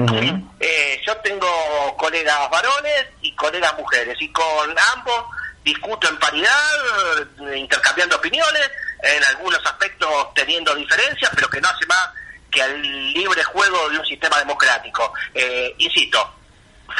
Eh, 0.60 1.00
yo 1.06 1.16
tengo 1.18 1.96
colegas 1.96 2.50
varones 2.50 3.06
y 3.22 3.34
colegas 3.34 3.76
mujeres, 3.78 4.16
y 4.20 4.30
con 4.32 4.76
ambos 4.94 5.24
discuto 5.64 6.08
en 6.08 6.18
paridad, 6.18 7.26
intercambiando 7.54 8.16
opiniones, 8.16 8.70
en 9.02 9.24
algunos 9.24 9.64
aspectos 9.64 10.34
teniendo 10.34 10.74
diferencias, 10.74 11.30
pero 11.34 11.48
que 11.48 11.60
no 11.60 11.68
hace 11.68 11.86
más 11.86 12.10
que 12.50 12.62
al 12.62 12.82
libre 12.82 13.42
juego 13.44 13.88
de 13.88 13.98
un 13.98 14.06
sistema 14.06 14.38
democrático. 14.38 15.12
Eh, 15.34 15.74
insisto, 15.78 16.39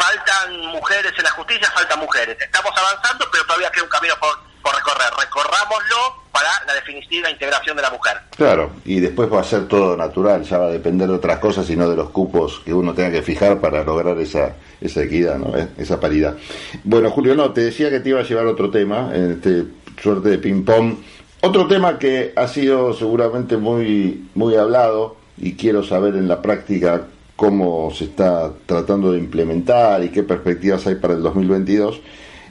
faltan 0.01 0.67
mujeres 0.73 1.13
en 1.17 1.25
la 1.25 1.31
justicia, 1.31 1.71
faltan 1.75 2.01
mujeres. 2.01 2.37
Estamos 2.41 2.73
avanzando, 2.77 3.27
pero 3.31 3.45
todavía 3.45 3.71
queda 3.71 3.85
un 3.85 3.91
camino 3.91 4.15
por, 4.19 4.31
por 4.63 4.75
recorrer. 4.75 5.13
Recorrámoslo 5.19 6.21
para 6.33 6.49
la 6.67 6.75
definitiva 6.75 7.31
integración 7.31 7.77
de 7.77 7.83
la 7.83 7.91
mujer. 7.91 8.17
Claro, 8.37 8.71
y 8.85 9.01
después 9.01 9.31
va 9.31 9.41
a 9.41 9.45
ser 9.45 9.69
todo 9.69 9.97
natural, 9.97 10.43
ya 10.43 10.59
va 10.59 10.67
a 10.67 10.71
depender 10.71 11.09
de 11.09 11.15
otras 11.15 11.39
cosas 11.39 11.69
y 11.69 11.77
no 11.77 11.89
de 11.89 11.97
los 11.97 12.11
cupos 12.11 12.63
que 12.65 12.73
uno 12.73 12.95
tenga 12.95 13.11
que 13.11 13.23
fijar 13.23 13.61
para 13.61 13.85
lograr 13.85 14.19
esa, 14.19 14.55
esa 14.81 15.03
equidad, 15.03 15.37
¿no? 15.37 15.57
Eh, 15.57 15.69
esa 15.77 16.01
paridad. 16.01 16.37
Bueno, 16.85 17.11
Julio, 17.11 17.35
no, 17.35 17.53
te 17.53 17.63
decía 17.63 17.91
que 17.91 18.01
te 18.01 18.09
iba 18.11 18.21
a 18.21 18.25
llevar 18.25 18.47
otro 18.47 18.71
tema, 18.71 19.11
en 19.13 19.33
este 19.33 19.65
suerte 20.01 20.31
de 20.31 20.39
ping-pong. 20.39 20.97
Otro 21.43 21.67
tema 21.67 21.99
que 21.99 22.33
ha 22.37 22.49
sido 22.49 22.95
seguramente 22.95 23.57
muy, 23.57 24.29
muy 24.35 24.57
hablado 24.57 25.17
y 25.37 25.57
quiero 25.57 25.83
saber 25.83 26.15
en 26.15 26.29
la 26.29 26.41
práctica 26.43 27.07
cómo 27.41 27.91
se 27.91 28.05
está 28.05 28.53
tratando 28.67 29.13
de 29.13 29.19
implementar 29.19 30.05
y 30.05 30.11
qué 30.11 30.23
perspectivas 30.23 30.87
hay 30.87 30.97
para 30.97 31.15
el 31.15 31.23
2022, 31.23 31.99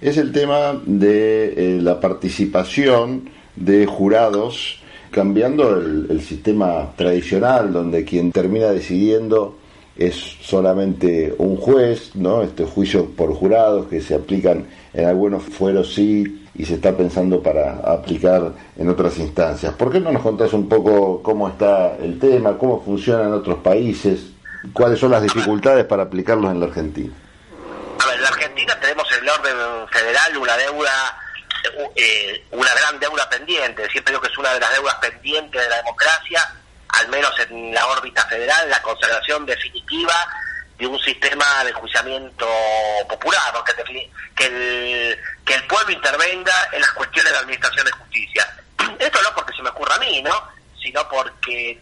es 0.02 0.18
el 0.18 0.32
tema 0.32 0.82
de 0.84 1.76
eh, 1.76 1.80
la 1.80 2.00
participación 2.00 3.30
de 3.56 3.86
jurados, 3.86 4.82
cambiando 5.12 5.78
el, 5.78 6.20
sistema 6.22 6.92
tradicional 6.96 7.72
donde 7.72 8.04
quien 8.04 8.32
termina 8.32 8.72
decidiendo 8.72 9.58
es 9.96 10.16
solamente 10.42 11.36
un 11.38 11.58
juez, 11.58 12.16
¿no? 12.16 12.42
Este 12.42 12.66
juicio 12.66 13.12
por 13.12 13.32
jurados 13.36 13.86
que 13.90 14.02
se 14.02 14.16
aplican 14.16 14.66
en 14.96 15.06
algunos 15.06 15.44
fueros 15.44 15.94
sí 15.94 16.46
y 16.56 16.66
se 16.66 16.74
está 16.76 16.98
pensando 16.98 17.44
para 17.44 17.76
aplicar 17.82 18.54
en 18.76 18.90
otras 18.90 19.20
instancias. 19.20 19.72
¿Por 19.76 19.92
qué 19.92 20.00
no 20.00 20.12
nos 20.12 20.24
contás 20.24 20.52
un 20.54 20.68
poco 20.68 21.22
cómo 21.22 21.48
está 21.48 21.96
el 21.98 22.18
tema, 22.18 22.58
cómo 22.58 22.82
funciona 22.82 23.28
en 23.28 23.34
otros 23.34 23.60
países, 23.60 24.39
cuáles 24.74 25.00
son 25.00 25.12
las 25.12 25.22
dificultades 25.22 25.86
para 25.86 26.04
aplicarlos 26.04 26.52
en 26.52 26.60
la 26.60 26.66
Argentina? 26.68 27.14
A 28.00 28.06
ver, 28.06 28.16
en 28.16 28.22
la 28.22 28.30
Argentina 28.30 28.80
tenemos 28.80 29.12
en 29.12 29.24
el 29.24 29.30
orden 29.30 29.88
federal 29.90 30.38
una 30.38 30.58
deuda, 30.58 31.18
eh, 31.96 32.46
una 32.52 32.74
gran 32.74 33.00
deuda 33.00 33.30
pendiente, 33.30 33.90
siempre 33.90 34.14
digo 34.14 34.22
que 34.22 34.32
es 34.32 34.38
una 34.38 34.54
de 34.54 34.60
las 34.60 34.72
deudas 34.72 34.96
pendientes 34.96 35.62
de 35.62 35.70
la 35.70 35.78
democracia, 35.78 36.54
al 36.90 37.08
menos 37.10 37.32
en 37.40 37.74
la 37.74 37.88
órbita 37.88 38.26
federal, 38.26 38.70
la 38.70 38.82
consagración 38.82 39.46
definitiva 39.46 40.16
de 40.78 40.88
un 40.88 41.00
sistema 41.00 41.64
de 41.64 41.72
enjuiciamiento 41.72 42.48
popular, 43.08 43.54
que, 43.66 44.10
que, 44.36 44.46
el, 44.46 45.20
que 45.46 45.54
el 45.56 45.68
pueblo 45.68 45.92
intervenga 45.92 46.70
en 46.72 46.82
las 46.82 46.92
cuestiones 46.92 47.34
de 47.34 47.40
administración 47.40 47.86
de 47.86 47.92
justicia. 47.92 48.56
Esto 49.00 49.22
no 49.22 49.36
porque 49.36 49.56
se 49.56 49.62
me 49.62 49.70
ocurra 49.70 49.96
a 49.96 50.00
mí, 50.00 50.22
¿no? 50.22 50.60
sino 50.82 51.08
porque 51.10 51.80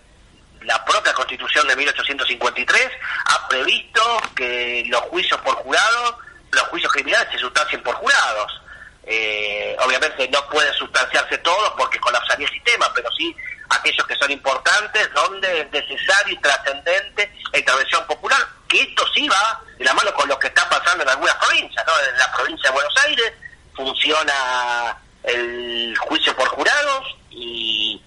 la 0.67 0.83
propia 0.83 1.13
Constitución 1.13 1.65
de 1.65 1.75
1853 1.77 2.91
ha 3.25 3.47
previsto 3.47 4.21
que 4.35 4.83
los 4.87 5.01
juicios 5.03 5.39
por 5.39 5.55
jurados, 5.55 6.15
los 6.51 6.63
juicios 6.63 6.91
criminales 6.91 7.29
se 7.31 7.39
sustancien 7.39 7.81
por 7.81 7.95
jurados. 7.95 8.61
Eh, 9.03 9.75
obviamente 9.79 10.27
no 10.27 10.45
pueden 10.49 10.73
sustanciarse 10.73 11.37
todos 11.37 11.73
porque 11.77 11.97
colapsaría 11.99 12.45
el 12.45 12.53
sistema, 12.53 12.91
pero 12.93 13.09
sí 13.17 13.33
aquellos 13.69 14.05
que 14.05 14.15
son 14.15 14.29
importantes, 14.29 15.09
donde 15.13 15.61
es 15.61 15.71
necesario 15.71 16.33
y 16.33 16.41
trascendente 16.41 17.31
la 17.53 17.59
intervención 17.59 18.05
popular, 18.05 18.45
que 18.67 18.81
esto 18.81 19.05
sí 19.13 19.27
va 19.29 19.61
de 19.77 19.85
la 19.85 19.93
mano 19.93 20.13
con 20.13 20.27
lo 20.27 20.37
que 20.37 20.47
está 20.47 20.67
pasando 20.69 21.03
en 21.03 21.09
algunas 21.09 21.35
provincias, 21.35 21.85
¿no? 21.87 21.93
En 22.11 22.17
la 22.17 22.31
provincia 22.33 22.69
de 22.69 22.73
Buenos 22.73 22.93
Aires 23.05 23.33
funciona 23.73 24.97
el 25.23 25.95
juicio 25.97 26.35
por 26.35 26.49
jurados 26.49 27.15
y 27.29 28.01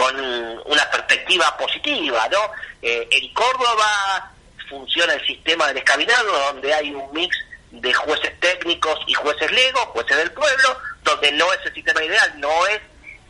con 0.00 0.16
una 0.64 0.90
perspectiva 0.90 1.54
positiva, 1.58 2.26
¿no? 2.30 2.38
Eh, 2.80 3.06
en 3.10 3.34
Córdoba 3.34 4.32
funciona 4.66 5.12
el 5.12 5.26
sistema 5.26 5.66
del 5.66 5.76
escabinado, 5.76 6.32
donde 6.46 6.72
hay 6.72 6.90
un 6.94 7.12
mix 7.12 7.36
de 7.70 7.92
jueces 7.92 8.40
técnicos 8.40 8.98
y 9.06 9.12
jueces 9.12 9.52
legos, 9.52 9.82
jueces 9.88 10.16
del 10.16 10.32
pueblo, 10.32 10.78
donde 11.02 11.32
no 11.32 11.52
es 11.52 11.60
el 11.66 11.74
sistema 11.74 12.02
ideal, 12.02 12.32
no 12.40 12.66
es 12.68 12.80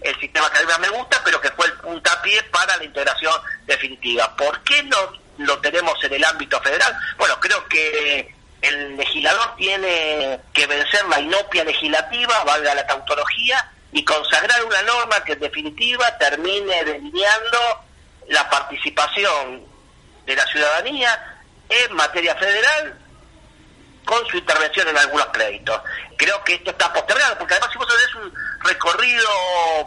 el 0.03 0.21
sistema 0.21 0.49
que 0.53 0.59
a 0.59 0.79
mí 0.79 0.87
me 0.89 0.97
gusta, 0.97 1.21
pero 1.25 1.41
que 1.41 1.51
fue 1.51 1.67
el 1.67 1.73
puntapié 1.73 2.41
para 2.45 2.77
la 2.77 2.85
integración 2.85 3.35
definitiva. 3.67 4.37
¿Por 4.37 4.63
qué 4.63 4.85
no 4.85 4.97
lo 5.39 5.59
tenemos 5.59 5.93
en 6.05 6.15
el 6.15 6.25
ámbito 6.25 6.61
federal? 6.63 6.97
Bueno, 7.19 7.39
creo 7.41 7.67
que 7.67 8.33
el 8.63 8.97
legislador 8.97 9.57
tiene 9.57 10.39
que 10.53 10.67
vencer 10.69 11.05
la 11.09 11.19
inopia 11.19 11.65
legislativa, 11.65 12.45
valga 12.45 12.77
la 12.77 12.87
tautología, 12.87 13.73
y 13.93 14.05
consagrar 14.05 14.65
una 14.65 14.83
norma 14.83 15.23
que 15.25 15.33
en 15.33 15.41
definitiva 15.41 16.17
termine 16.19 16.85
delineando 16.85 17.59
la 18.29 18.49
participación 18.49 19.65
de 20.25 20.37
la 20.37 20.47
ciudadanía 20.47 21.41
en 21.69 21.95
materia 21.95 22.35
federal 22.37 22.99
con 24.05 24.27
su 24.27 24.37
intervención 24.37 24.89
en 24.89 24.97
algunos 24.97 25.27
créditos. 25.27 25.81
Creo 26.17 26.43
que 26.45 26.55
esto 26.55 26.71
está 26.71 26.93
postergado, 26.93 27.39
porque 27.39 27.55
además 27.55 27.71
si 27.73 27.79
vos 27.79 27.89
haces 27.95 28.15
un 28.17 28.33
recorrido 28.61 29.29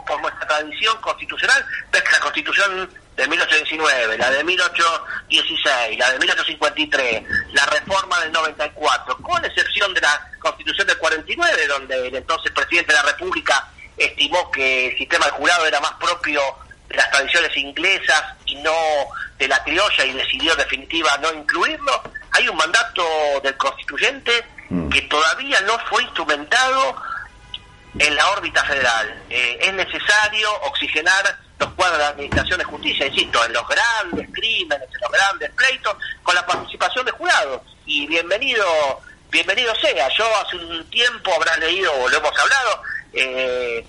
por 0.05 0.21
nuestra 0.21 0.47
tradición 0.47 0.97
constitucional, 1.01 1.65
ves 1.91 2.01
que 2.03 2.11
la 2.11 2.19
constitución 2.19 2.89
de 3.15 3.27
1819, 3.27 4.17
la 4.17 4.31
de 4.31 4.43
1816, 4.43 5.99
la 5.99 6.11
de 6.11 6.19
1853, 6.19 7.23
la 7.53 7.65
reforma 7.65 8.19
del 8.21 8.31
94, 8.31 9.17
con 9.17 9.45
excepción 9.45 9.93
de 9.93 10.01
la 10.01 10.31
constitución 10.39 10.87
del 10.87 10.97
49, 10.97 11.67
donde 11.67 12.07
el 12.07 12.15
entonces 12.15 12.51
presidente 12.51 12.91
de 12.91 12.99
la 12.99 13.11
República 13.11 13.69
estimó 13.97 14.49
que 14.51 14.87
el 14.87 14.97
sistema 14.97 15.25
de 15.25 15.31
jurado 15.31 15.65
era 15.65 15.79
más 15.79 15.93
propio 15.93 16.41
de 16.87 16.95
las 16.95 17.09
tradiciones 17.11 17.55
inglesas 17.57 18.23
y 18.45 18.55
no 18.55 18.73
de 19.37 19.47
la 19.47 19.63
criolla 19.63 20.05
y 20.05 20.13
decidió 20.13 20.51
en 20.53 20.57
definitiva 20.59 21.17
no 21.17 21.33
incluirlo, 21.33 22.03
hay 22.31 22.47
un 22.47 22.57
mandato 22.57 23.03
del 23.43 23.55
constituyente 23.57 24.43
mm. 24.69 24.89
que 24.89 25.01
todavía 25.03 25.61
no 25.61 25.77
fue 25.89 26.03
instrumentado 26.03 26.95
en 27.99 28.15
la 28.15 28.29
órbita 28.31 28.63
federal. 28.63 29.23
Eh, 29.29 29.59
es 29.61 29.73
necesario 29.73 30.51
oxigenar 30.63 31.37
los 31.59 31.71
cuadros 31.73 31.99
de 31.99 32.05
administración 32.05 32.59
de 32.59 32.65
justicia, 32.65 33.07
insisto, 33.07 33.43
en 33.45 33.53
los 33.53 33.67
grandes 33.67 34.27
crímenes, 34.33 34.87
en 34.91 35.01
los 35.01 35.11
grandes 35.11 35.51
pleitos, 35.51 35.95
con 36.23 36.35
la 36.35 36.45
participación 36.45 37.05
de 37.05 37.11
jurados. 37.11 37.61
Y 37.85 38.07
bienvenido 38.07 38.65
bienvenido 39.33 39.73
sea. 39.81 40.07
Yo 40.15 40.25
hace 40.37 40.57
un 40.57 40.87
tiempo 40.91 41.33
habrás 41.33 41.57
leído 41.57 41.91
o 41.91 42.07
lo 42.07 42.17
hemos 42.17 42.39
hablado, 42.39 42.83
eh, 43.13 43.85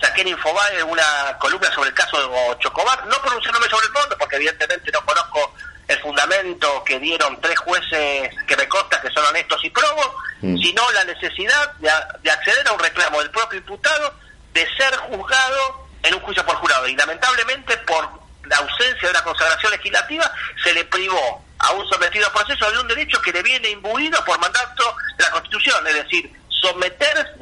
saqué 0.00 0.22
en 0.22 0.28
Infobae 0.28 0.82
una 0.82 1.36
columna 1.38 1.72
sobre 1.72 1.88
el 1.88 1.94
caso 1.94 2.16
de 2.18 2.58
Chocobar, 2.58 3.06
no 3.06 3.20
pronunciándome 3.22 3.68
sobre 3.68 3.86
el 3.86 3.92
fondo, 3.92 4.16
porque 4.18 4.36
evidentemente 4.36 4.90
no 4.92 5.04
conozco 5.04 5.54
el 5.88 5.98
fundamento 6.00 6.82
que 6.84 6.98
dieron 6.98 7.40
tres 7.40 7.58
jueces 7.60 8.30
que 8.46 8.56
me 8.56 8.68
consta 8.68 9.00
que 9.00 9.10
son 9.10 9.24
honestos 9.26 9.64
y 9.64 9.70
probos, 9.70 10.10
mm. 10.40 10.56
sino 10.58 10.90
la 10.92 11.04
necesidad 11.04 11.72
de, 11.74 11.90
de 12.22 12.30
acceder 12.30 12.66
a 12.66 12.72
un 12.72 12.80
reclamo 12.80 13.20
del 13.20 13.30
propio 13.30 13.58
imputado 13.58 14.12
de 14.52 14.66
ser 14.76 14.96
juzgado 14.96 15.86
en 16.02 16.14
un 16.14 16.20
juicio 16.20 16.44
por 16.44 16.56
jurado. 16.56 16.88
Y 16.88 16.96
lamentablemente 16.96 17.76
por 17.78 18.08
la 18.44 18.56
ausencia 18.56 19.02
de 19.02 19.10
una 19.10 19.22
consagración 19.22 19.72
legislativa 19.72 20.30
se 20.62 20.72
le 20.72 20.84
privó 20.86 21.44
a 21.58 21.72
un 21.72 21.88
sometido 21.88 22.26
a 22.26 22.32
proceso 22.32 22.70
de 22.70 22.78
un 22.78 22.88
derecho 22.88 23.20
que 23.20 23.32
le 23.32 23.42
viene 23.42 23.70
imbuido 23.70 24.22
por 24.24 24.38
mandato 24.38 24.96
de 25.16 25.24
la 25.24 25.30
Constitución, 25.30 25.86
es 25.86 25.94
decir, 25.94 26.32
someterse 26.48 27.32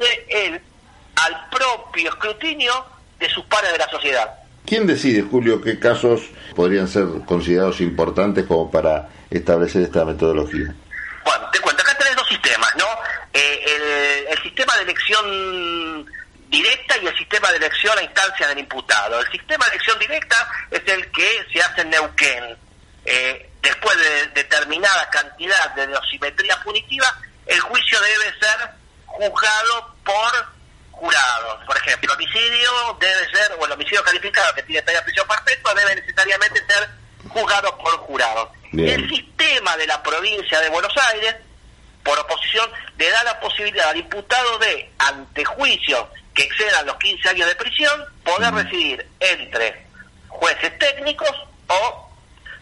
escrutinio 2.55 2.85
de 3.19 3.29
sus 3.29 3.45
pares 3.45 3.71
de 3.71 3.77
la 3.77 3.89
sociedad. 3.89 4.29
¿Quién 4.65 4.87
decide, 4.87 5.21
Julio, 5.21 5.61
qué 5.61 5.79
casos 5.79 6.21
podrían 6.55 6.87
ser 6.87 7.05
considerados 7.25 7.81
importantes 7.81 8.45
como 8.45 8.71
para 8.71 9.09
establecer 9.29 9.83
esta 9.83 10.05
metodología? 10.05 10.73
Bueno, 11.23 11.49
te 11.51 11.59
cuento, 11.59 11.83
acá 11.83 11.95
tenés 11.97 12.15
dos 12.15 12.27
sistemas, 12.27 12.73
¿no? 12.77 12.85
Eh, 13.33 14.27
el, 14.29 14.41
sistema 14.41 14.75
de 14.77 14.83
elección 14.83 16.05
directa 16.49 16.97
y 17.01 17.07
el 17.07 17.17
sistema 17.17 17.51
de 17.51 17.57
elección 17.57 17.97
a 17.97 18.03
instancia 18.03 18.47
del 18.47 18.59
imputado. 18.59 19.19
El 19.19 19.31
sistema 19.31 19.65
de 19.65 19.71
elección 19.71 19.99
directa 19.99 20.47
es 20.71 20.81
el 20.85 21.11
que 21.11 21.45
se 21.51 21.61
hace 21.61 21.81
en 21.81 21.89
Neuquén. 21.89 22.57
Eh, 23.05 23.49
después 23.61 23.97
de 23.97 24.41
determinada 24.41 25.09
cantidad 25.09 25.75
de 25.75 25.87
dosimetría 25.87 26.55
punitiva, 26.63 27.07
el 27.45 27.59
juicio 27.59 27.99
debe 27.99 28.39
ser 28.39 28.69
juzgado 29.05 29.95
por 30.05 30.54
jurados. 30.95 31.63
Por 31.65 31.77
ejemplo, 31.77 32.13
el 32.13 32.17
homicidio 32.17 32.97
debe 32.99 33.29
ser, 33.31 33.57
o 33.59 33.65
el 33.65 33.71
homicidio 33.71 34.03
calificado 34.03 34.53
que 34.55 34.63
tiene 34.63 34.81
de 34.81 35.01
prisión 35.01 35.27
perpetua 35.27 35.73
debe 35.73 35.95
necesariamente 35.95 36.65
ser 36.65 36.89
juzgado 37.29 37.77
por 37.77 37.91
jurados. 37.97 38.49
El 38.73 39.09
sistema 39.09 39.77
de 39.77 39.87
la 39.87 40.01
provincia 40.03 40.59
de 40.59 40.69
Buenos 40.69 40.93
Aires, 41.13 41.35
por 42.03 42.19
oposición, 42.19 42.69
le 42.97 43.09
da 43.09 43.23
la 43.23 43.39
posibilidad 43.39 43.89
al 43.89 43.97
imputado 43.97 44.57
de, 44.59 44.91
ante 44.99 45.45
juicio 45.45 46.09
que 46.33 46.43
excedan 46.43 46.85
los 46.85 46.97
15 46.97 47.29
años 47.29 47.47
de 47.47 47.55
prisión, 47.55 48.05
poder 48.23 48.53
decidir 48.53 49.07
entre 49.19 49.85
jueces 50.27 50.77
técnicos 50.77 51.31
o 51.67 52.04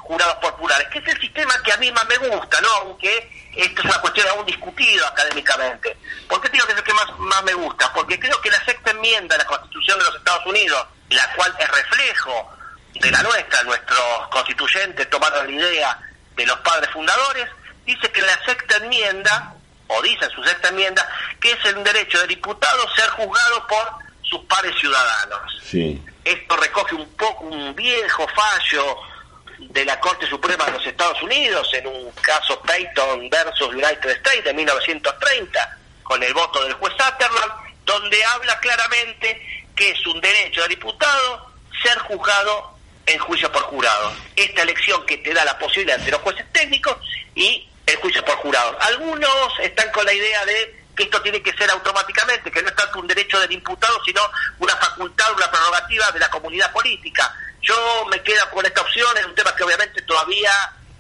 jurados 0.04 0.36
populares, 0.36 0.88
que 0.90 1.00
es 1.00 1.08
el 1.08 1.20
sistema 1.20 1.54
que 1.64 1.72
a 1.72 1.78
mí 1.78 1.92
más 1.92 2.06
me 2.08 2.18
gusta, 2.18 2.62
¿no? 2.62 2.70
Aunque 2.82 3.50
esto 3.56 3.82
es 3.82 3.86
una 3.86 4.02
cuestión 4.02 4.28
aún 4.30 4.46
discutida 4.46 5.08
académicamente. 5.08 5.98
¿Por 6.28 6.42
qué 6.42 6.50
digo 6.50 6.66
que 6.66 6.74
es 6.74 6.78
el 6.80 6.84
que 6.84 6.94
más, 6.94 7.20
más 7.20 7.44
me 7.44 7.54
gusta? 7.54 7.92
Porque 7.94 8.20
creo 8.20 8.40
que 8.42 8.52
la 8.52 8.64
sexta 8.66 8.92
enmienda 8.92 9.36
de 9.36 9.44
la 9.44 9.50
Constitución 9.50 10.00
de 10.00 10.06
los 10.06 10.16
Estados 10.16 10.46
Unidos, 10.46 10.88
la 11.10 11.34
cual 11.36 11.56
es 11.60 11.68
reflejo 11.70 12.52
de 12.94 13.12
la 13.12 13.24
nuestra, 13.24 13.64
nuestros 13.64 14.28
constituyentes 14.30 15.10
tomaron 15.10 15.46
la 15.48 15.52
idea 15.52 16.00
de 16.36 16.46
los 16.46 16.60
padres 16.60 16.90
fundadores, 16.92 17.48
dice 17.86 18.12
que 18.12 18.22
la 18.22 18.44
sexta 18.46 18.78
enmienda, 18.78 19.54
o 19.88 20.02
dice 20.02 20.26
en 20.26 20.32
su 20.32 20.44
sexta 20.44 20.70
enmienda, 20.70 21.08
que 21.40 21.52
es 21.52 21.66
el 21.66 21.84
derecho 21.84 22.20
del 22.20 22.30
diputado 22.30 22.94
ser 22.96 23.10
juzgado 23.12 23.68
por 23.68 23.92
sus 24.24 24.42
pares 24.46 24.74
ciudadanos. 24.80 25.62
Sí. 25.64 26.04
Esto 26.24 26.56
recoge 26.56 26.96
un 26.96 27.10
poco 27.16 27.46
un 27.46 27.76
viejo 27.76 28.28
fallo 28.30 29.13
de 29.60 29.86
la 29.86 30.00
Corte 30.00 30.28
Suprema 30.28 30.66
de 30.66 30.74
los 30.74 30.86
Estados 30.86 31.22
Unidos 31.22 31.70
en 31.74 31.88
un 31.88 32.12
caso 32.12 32.62
Payton 32.62 33.30
versus 33.30 33.70
United 33.70 34.10
States 34.10 34.44
de 34.44 34.54
1930, 34.54 35.78
con 36.04 36.22
el 36.22 36.34
voto 36.34 36.64
del 36.64 36.74
juez 36.74 36.94
Sutherland, 36.94 37.54
donde 37.86 38.24
habla 38.26 38.60
claramente 38.60 39.66
que 39.76 39.92
es 39.92 40.08
un 40.08 40.20
derecho 40.22 40.62
del 40.62 40.70
diputado 40.70 41.52
ser 41.82 41.98
juzgado 42.00 42.78
en 43.06 43.20
juicio 43.20 43.52
por 43.52 43.64
jurado. 43.64 44.14
Esta 44.36 44.62
elección 44.62 45.06
que 45.06 45.18
te 45.18 45.34
da 45.34 45.44
la 45.44 45.58
posibilidad 45.58 45.98
entre 45.98 46.12
los 46.12 46.22
jueces 46.22 46.46
técnicos 46.52 46.98
y 47.36 47.68
el 47.86 47.96
juicio 47.98 48.24
por 48.24 48.36
jurado. 48.36 48.78
Algunos 48.82 49.60
están 49.60 49.92
con 49.92 50.06
la 50.06 50.14
idea 50.14 50.46
de 50.46 50.84
que 50.96 51.04
esto 51.04 51.22
tiene 51.22 51.42
que 51.42 51.54
ser 51.54 51.70
automáticamente, 51.72 52.52
que 52.52 52.62
no 52.62 52.70
es 52.70 52.76
tanto 52.76 53.00
un 53.00 53.08
derecho 53.08 53.40
del 53.40 53.52
imputado, 53.52 54.00
sino 54.06 54.22
una 54.60 54.76
facultad, 54.78 55.34
una 55.36 55.50
prerrogativa 55.50 56.12
de 56.12 56.20
la 56.20 56.30
comunidad 56.30 56.72
política. 56.72 57.36
Yo 57.64 58.06
me 58.12 58.22
quedo 58.22 58.50
con 58.52 58.66
esta 58.66 58.82
opción, 58.82 59.18
es 59.18 59.26
un 59.26 59.36
tema 59.36 59.56
que 59.56 59.64
obviamente 59.64 60.02
todavía 60.02 60.52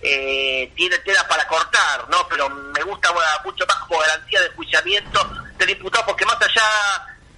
eh, 0.02 0.72
tiene 0.76 0.98
tela 1.00 1.28
para 1.28 1.46
cortar, 1.46 2.08
¿no? 2.10 2.26
Pero 2.30 2.50
me 2.50 2.82
gusta 2.84 3.14
mucho 3.44 3.66
más 3.68 3.78
como 3.80 4.00
garantía 4.00 4.40
de 4.40 4.48
enjuiciamiento 4.48 5.30
del 5.58 5.70
imputado, 5.72 6.06
porque 6.06 6.26
más 6.26 6.42
allá 6.42 6.64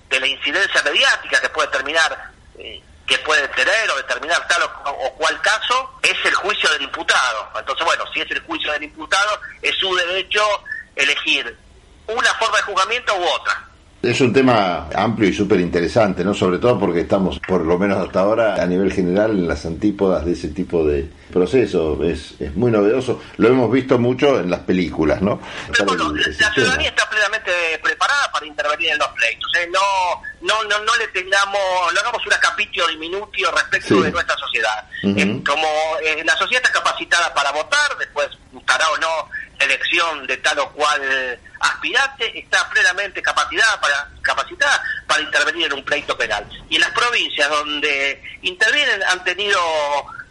de 0.09 0.19
la 0.19 0.27
incidencia 0.27 0.81
mediática 0.83 1.41
que 1.41 1.49
puede 1.49 1.67
terminar, 1.69 2.31
eh, 2.59 2.83
que 3.07 3.17
puede 3.19 3.47
tener 3.49 3.89
o 3.89 3.97
determinar 3.97 4.47
tal 4.47 4.61
o, 4.63 5.13
cual 5.15 5.41
caso, 5.41 5.99
es 6.03 6.17
el 6.23 6.35
juicio 6.35 6.69
del 6.71 6.83
imputado. 6.83 7.49
Entonces, 7.57 7.83
bueno, 7.83 8.05
si 8.13 8.21
es 8.21 8.29
el 8.29 8.41
juicio 8.41 8.71
del 8.73 8.83
imputado, 8.83 9.41
es 9.63 9.75
su 9.77 9.93
derecho 9.95 10.43
elegir 10.95 11.57
una 12.07 12.33
forma 12.35 12.57
de 12.57 12.63
juzgamiento 12.63 13.15
u 13.15 13.23
otra. 13.25 13.63
Es 14.05 14.21
un 14.21 14.31
tema 14.31 14.87
amplio 14.95 15.29
y 15.29 15.33
súper 15.33 15.59
interesante, 15.59 16.23
¿no? 16.23 16.33
Sobre 16.33 16.59
todo 16.59 16.79
porque 16.79 17.01
estamos, 17.01 17.39
por 17.39 17.65
lo 17.65 17.77
menos 17.79 17.97
hasta 17.97 18.19
ahora, 18.19 18.55
a 18.61 18.65
nivel 18.65 18.93
general, 18.93 19.31
en 19.31 19.47
las 19.47 19.65
antípodas 19.65 20.25
de 20.25 20.33
ese 20.33 20.49
tipo 20.49 20.85
de 20.85 21.09
proceso. 21.31 22.01
Es, 22.03 22.35
es 22.39 22.55
muy 22.55 22.71
novedoso. 22.71 23.21
Lo 23.37 23.47
hemos 23.47 23.71
visto 23.71 23.97
mucho 23.97 24.39
en 24.39 24.49
las 24.49 24.59
películas, 24.61 25.21
¿no? 25.21 25.41
Pero 25.71 25.85
bueno, 25.85 26.13
la 26.13 26.51
ciudadanía 26.53 26.89
está 26.89 27.09
plenamente 27.09 27.51
preparada 27.81 28.31
para 28.31 28.45
intervenir 28.45 28.91
en 28.91 28.99
los 28.99 29.07
pleitos. 29.09 29.51
¿eh? 29.59 29.69
No, 29.73 30.21
no, 30.41 30.63
no, 30.69 30.83
no 30.83 30.95
le 30.97 31.07
tengamos, 31.07 31.59
no 31.93 31.99
hagamos 31.99 32.25
una 32.27 32.39
capitio 32.39 32.87
diminutio 32.87 33.51
respecto 33.51 34.01
de 34.01 34.11
nuestra 34.11 34.35
sociedad. 34.37 34.87
como 35.45 35.67
eh, 36.03 36.23
la 36.23 36.35
sociedad 36.37 36.63
está 36.63 36.71
capacitada 36.71 37.33
para 37.33 37.51
votar, 37.51 37.97
después 37.97 38.29
gustará 38.51 38.89
o 38.91 38.97
no 38.97 39.29
elección 39.59 40.27
de 40.27 40.37
tal 40.37 40.59
o 40.59 40.69
cual 40.71 41.39
aspirante 41.59 42.39
está 42.39 42.69
plenamente 42.69 43.21
capacitada 43.21 43.79
para, 43.79 44.09
capacitada 44.21 44.83
para 45.07 45.21
intervenir 45.21 45.67
en 45.67 45.73
un 45.73 45.85
pleito 45.85 46.17
penal. 46.17 46.47
Y 46.69 46.75
en 46.75 46.81
las 46.81 46.91
provincias 46.91 47.49
donde 47.49 48.21
intervienen 48.41 49.01
han 49.03 49.23
tenido 49.23 49.59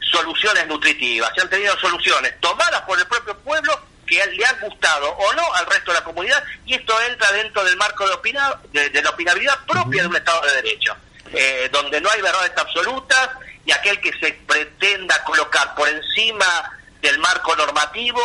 soluciones 0.00 0.66
nutritivas, 0.66 1.32
se 1.34 1.40
han 1.40 1.50
tenido 1.50 1.76
soluciones 1.78 2.38
tomadas 2.40 2.82
por 2.82 2.98
el 2.98 3.06
propio 3.06 3.37
pueblo 3.38 3.80
que 4.06 4.24
le 4.26 4.44
han 4.44 4.60
gustado 4.60 5.10
o 5.10 5.32
no 5.32 5.54
al 5.54 5.66
resto 5.66 5.90
de 5.90 5.98
la 5.98 6.04
comunidad 6.04 6.42
y 6.66 6.74
esto 6.74 6.94
entra 7.08 7.32
dentro 7.32 7.64
del 7.64 7.76
marco 7.76 8.06
de, 8.06 8.90
de, 8.90 9.02
la 9.02 9.10
opinabilidad 9.10 9.64
propia 9.66 10.02
de 10.02 10.08
un 10.08 10.16
Estado 10.16 10.42
de 10.42 10.62
Derecho, 10.62 10.96
eh, 11.32 11.68
donde 11.72 12.00
no 12.00 12.10
hay 12.10 12.20
verdades 12.20 12.52
absolutas 12.56 13.30
y 13.64 13.72
aquel 13.72 14.00
que 14.00 14.12
se 14.20 14.32
pretenda 14.46 15.22
colocar 15.24 15.74
por 15.74 15.88
encima 15.88 16.70
del 17.00 17.18
marco 17.18 17.56
normativo 17.56 18.20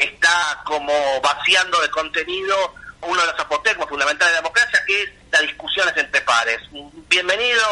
está 0.00 0.62
como 0.64 0.92
vaciando 1.22 1.80
de 1.80 1.90
contenido 1.90 2.74
uno 3.02 3.20
de 3.20 3.26
los 3.28 3.40
apotegmas 3.40 3.88
fundamentales 3.88 4.32
de 4.32 4.36
la 4.36 4.42
democracia, 4.42 4.82
que 4.86 5.02
es 5.02 5.10
las 5.32 5.42
discusiones 5.42 5.96
entre 5.96 6.20
pares. 6.22 6.58
Bienvenido 7.08 7.62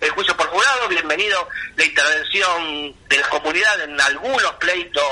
el 0.00 0.10
juicio 0.10 0.36
por 0.36 0.46
jurado, 0.48 0.88
bienvenido 0.88 1.48
la 1.76 1.84
intervención 1.84 2.94
de 3.08 3.18
la 3.18 3.28
comunidad 3.28 3.80
en 3.82 4.00
algunos 4.00 4.52
pleitos 4.58 5.04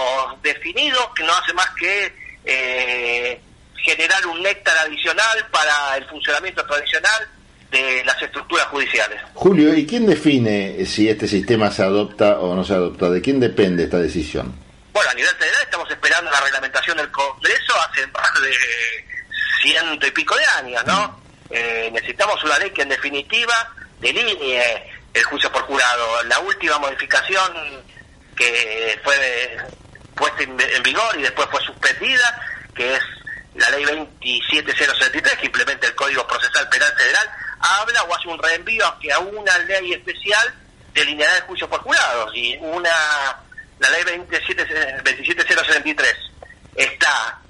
definidos, 0.42 1.08
que 1.14 1.24
no 1.24 1.32
hace 1.34 1.52
más 1.52 1.70
que 1.78 2.12
eh, 2.44 3.40
generar 3.76 4.26
un 4.26 4.42
néctar 4.42 4.76
adicional 4.78 5.46
para 5.50 5.96
el 5.96 6.04
funcionamiento 6.06 6.64
tradicional 6.66 7.28
de 7.70 8.02
las 8.04 8.20
estructuras 8.20 8.66
judiciales. 8.66 9.20
Julio, 9.34 9.74
¿y 9.74 9.86
quién 9.86 10.06
define 10.06 10.84
si 10.86 11.08
este 11.08 11.28
sistema 11.28 11.70
se 11.70 11.84
adopta 11.84 12.40
o 12.40 12.56
no 12.56 12.64
se 12.64 12.74
adopta? 12.74 13.08
¿De 13.10 13.20
quién 13.20 13.38
depende 13.38 13.84
esta 13.84 13.98
decisión? 13.98 14.69
A 15.08 15.14
nivel 15.14 15.34
federal 15.36 15.62
estamos 15.62 15.90
esperando 15.90 16.30
la 16.30 16.40
reglamentación 16.40 16.96
del 16.96 17.10
Congreso 17.10 17.74
hace 17.80 18.06
más 18.08 18.40
de 18.40 18.54
ciento 19.62 20.06
y 20.06 20.10
pico 20.10 20.36
de 20.36 20.44
años, 20.44 20.84
¿no? 20.86 21.20
Eh, 21.50 21.90
necesitamos 21.92 22.42
una 22.44 22.58
ley 22.58 22.70
que 22.70 22.82
en 22.82 22.90
definitiva 22.90 23.72
delinee 23.98 24.92
el 25.12 25.24
juicio 25.24 25.50
por 25.50 25.62
jurado. 25.62 26.22
La 26.24 26.38
última 26.40 26.78
modificación 26.78 27.84
que 28.36 29.00
fue 29.02 29.58
puesta 30.14 30.42
en 30.42 30.82
vigor 30.82 31.18
y 31.18 31.22
después 31.22 31.48
fue 31.50 31.60
suspendida, 31.64 32.40
que 32.74 32.94
es 32.94 33.02
la 33.54 33.70
ley 33.70 33.84
27063, 33.84 35.38
que 35.38 35.46
implementa 35.46 35.86
el 35.86 35.94
Código 35.94 36.26
Procesal 36.26 36.68
Penal 36.68 36.92
Federal, 36.96 37.30
habla 37.58 38.02
o 38.04 38.14
hace 38.14 38.28
un 38.28 38.40
reenvío 38.40 38.84
a 38.86 39.18
una 39.18 39.58
ley 39.60 39.94
especial 39.94 40.54
de 40.92 41.04
linealidad 41.04 41.40
de 41.40 41.46
juicio 41.46 41.68
por 41.68 41.80
jurados 41.80 42.30
y 42.34 42.56
una 42.58 42.90
la 43.80 43.90
ley 43.90 44.04
27, 44.04 45.02
27063 45.02 46.14
está 46.76 47.40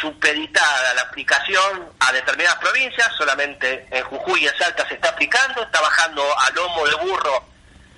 supeditada 0.00 0.94
la 0.94 1.02
aplicación 1.02 1.92
a 2.00 2.12
determinadas 2.12 2.58
provincias, 2.58 3.10
solamente 3.16 3.86
en 3.90 4.04
Jujuy 4.04 4.44
y 4.44 4.48
en 4.48 4.56
Salta 4.58 4.86
se 4.88 4.94
está 4.94 5.10
aplicando, 5.10 5.62
está 5.62 5.80
bajando 5.80 6.22
a 6.38 6.50
lomo 6.50 6.86
de 6.86 6.94
burro 6.96 7.44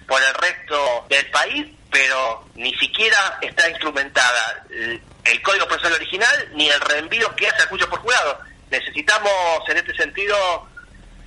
por 0.06 0.22
el 0.22 0.34
resto 0.34 1.06
del 1.08 1.26
país 1.30 1.66
pero 1.90 2.44
ni 2.54 2.74
siquiera 2.74 3.38
está 3.40 3.68
instrumentada 3.68 4.64
el 4.70 5.42
Código 5.42 5.66
Procesal 5.66 5.94
original 5.94 6.48
ni 6.54 6.68
el 6.68 6.80
reenvío 6.80 7.34
que 7.34 7.48
hace 7.48 7.62
el 7.62 7.68
juicio 7.68 7.88
por 7.88 8.00
jurado. 8.00 8.38
Necesitamos, 8.70 9.32
en 9.68 9.78
este 9.78 9.94
sentido, 9.94 10.68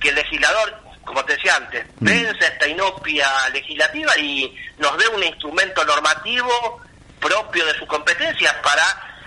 que 0.00 0.10
el 0.10 0.14
legislador, 0.14 0.80
como 1.04 1.24
te 1.24 1.34
decía 1.34 1.56
antes, 1.56 1.84
mm. 2.00 2.04
vence 2.04 2.46
esta 2.46 2.68
inopia 2.68 3.28
legislativa 3.52 4.16
y 4.18 4.56
nos 4.78 4.96
dé 4.98 5.08
un 5.08 5.22
instrumento 5.22 5.84
normativo 5.84 6.80
propio 7.20 7.64
de 7.66 7.74
su 7.78 7.86
competencia 7.86 8.60
para 8.62 8.84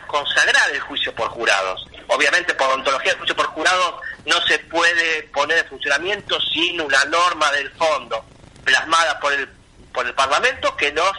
consagrar 0.08 0.70
el 0.72 0.80
juicio 0.82 1.14
por 1.16 1.30
jurados. 1.30 1.88
Obviamente, 2.08 2.54
por 2.54 2.70
ontología 2.70 3.12
del 3.12 3.20
juicio 3.20 3.36
por 3.36 3.48
jurados 3.48 4.02
no 4.26 4.40
se 4.46 4.60
puede 4.60 5.24
poner 5.34 5.60
en 5.60 5.68
funcionamiento 5.68 6.40
sin 6.42 6.80
una 6.82 7.04
norma 7.06 7.52
del 7.52 7.72
fondo 7.72 8.24
plasmada 8.64 9.20
por 9.20 9.34
el, 9.34 9.48
por 9.94 10.06
el 10.06 10.14
Parlamento 10.14 10.76
que 10.76 10.92
nos 10.92 11.12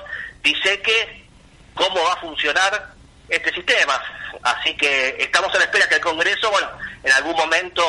dice 0.42 0.80
que 0.82 1.26
cómo 1.74 2.02
va 2.04 2.14
a 2.14 2.20
funcionar 2.20 2.94
este 3.28 3.52
sistema. 3.52 4.00
Así 4.42 4.76
que 4.76 5.16
estamos 5.18 5.54
a 5.54 5.58
la 5.58 5.64
espera 5.64 5.88
que 5.88 5.96
el 5.96 6.00
Congreso, 6.00 6.50
bueno, 6.50 6.68
en 7.06 7.12
algún 7.12 7.36
momento 7.36 7.82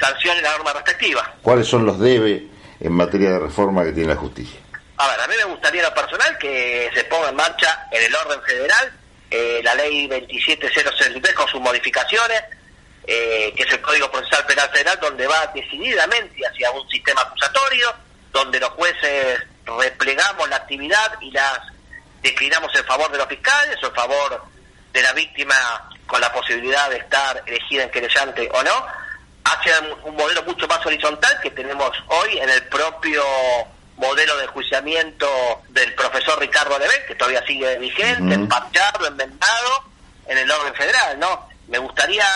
sancione 0.00 0.40
la 0.40 0.52
norma 0.52 0.72
respectiva. 0.72 1.34
¿Cuáles 1.42 1.66
son 1.66 1.84
los 1.84 1.98
debe 1.98 2.46
en 2.78 2.92
materia 2.92 3.32
de 3.32 3.38
reforma 3.40 3.84
que 3.84 3.92
tiene 3.92 4.14
la 4.14 4.20
justicia? 4.20 4.60
A 4.96 5.08
ver, 5.08 5.20
a 5.20 5.26
mí 5.26 5.34
me 5.36 5.44
gustaría 5.44 5.82
lo 5.82 5.92
personal 5.92 6.38
que 6.38 6.88
se 6.94 7.04
ponga 7.04 7.30
en 7.30 7.36
marcha 7.36 7.88
en 7.90 8.04
el 8.04 8.14
orden 8.14 8.40
federal 8.42 8.92
eh, 9.30 9.60
la 9.62 9.74
ley 9.76 10.08
27063 10.08 11.34
con 11.34 11.46
sus 11.46 11.60
modificaciones, 11.60 12.42
eh, 13.06 13.52
que 13.56 13.62
es 13.62 13.72
el 13.72 13.80
Código 13.80 14.10
Procesal 14.10 14.44
Penal 14.44 14.68
Federal, 14.70 14.98
donde 15.00 15.26
va 15.26 15.46
decididamente 15.54 16.40
hacia 16.44 16.70
un 16.72 16.88
sistema 16.88 17.22
acusatorio, 17.22 17.94
donde 18.32 18.58
los 18.58 18.70
jueces 18.70 19.40
replegamos 19.64 20.48
la 20.48 20.56
actividad 20.56 21.12
y 21.20 21.30
las 21.30 21.60
declinamos 22.22 22.74
en 22.74 22.84
favor 22.84 23.10
de 23.12 23.18
los 23.18 23.28
fiscales 23.28 23.76
o 23.82 23.86
en 23.86 23.94
favor 23.94 24.44
de 24.92 25.02
la 25.02 25.12
víctima 25.12 25.54
con 26.10 26.20
la 26.20 26.32
posibilidad 26.32 26.90
de 26.90 26.96
estar 26.96 27.40
elegida 27.46 27.84
en 27.84 27.90
querellante 27.90 28.50
o 28.52 28.62
no, 28.64 28.86
hacia 29.44 29.80
un 30.02 30.16
modelo 30.16 30.42
mucho 30.42 30.66
más 30.66 30.84
horizontal 30.84 31.38
que 31.40 31.52
tenemos 31.52 31.92
hoy 32.08 32.36
en 32.38 32.50
el 32.50 32.64
propio 32.64 33.22
modelo 33.96 34.36
de 34.38 34.48
juiciamiento 34.48 35.28
del 35.68 35.94
profesor 35.94 36.40
Ricardo 36.40 36.76
Levet, 36.80 37.06
que 37.06 37.14
todavía 37.14 37.46
sigue 37.46 37.78
vigente, 37.78 38.34
empachado, 38.34 39.06
enmendado 39.06 39.84
en 40.26 40.38
el 40.38 40.50
orden 40.50 40.74
federal, 40.74 41.16
¿no? 41.20 41.48
Me 41.68 41.78
gustaría 41.78 42.26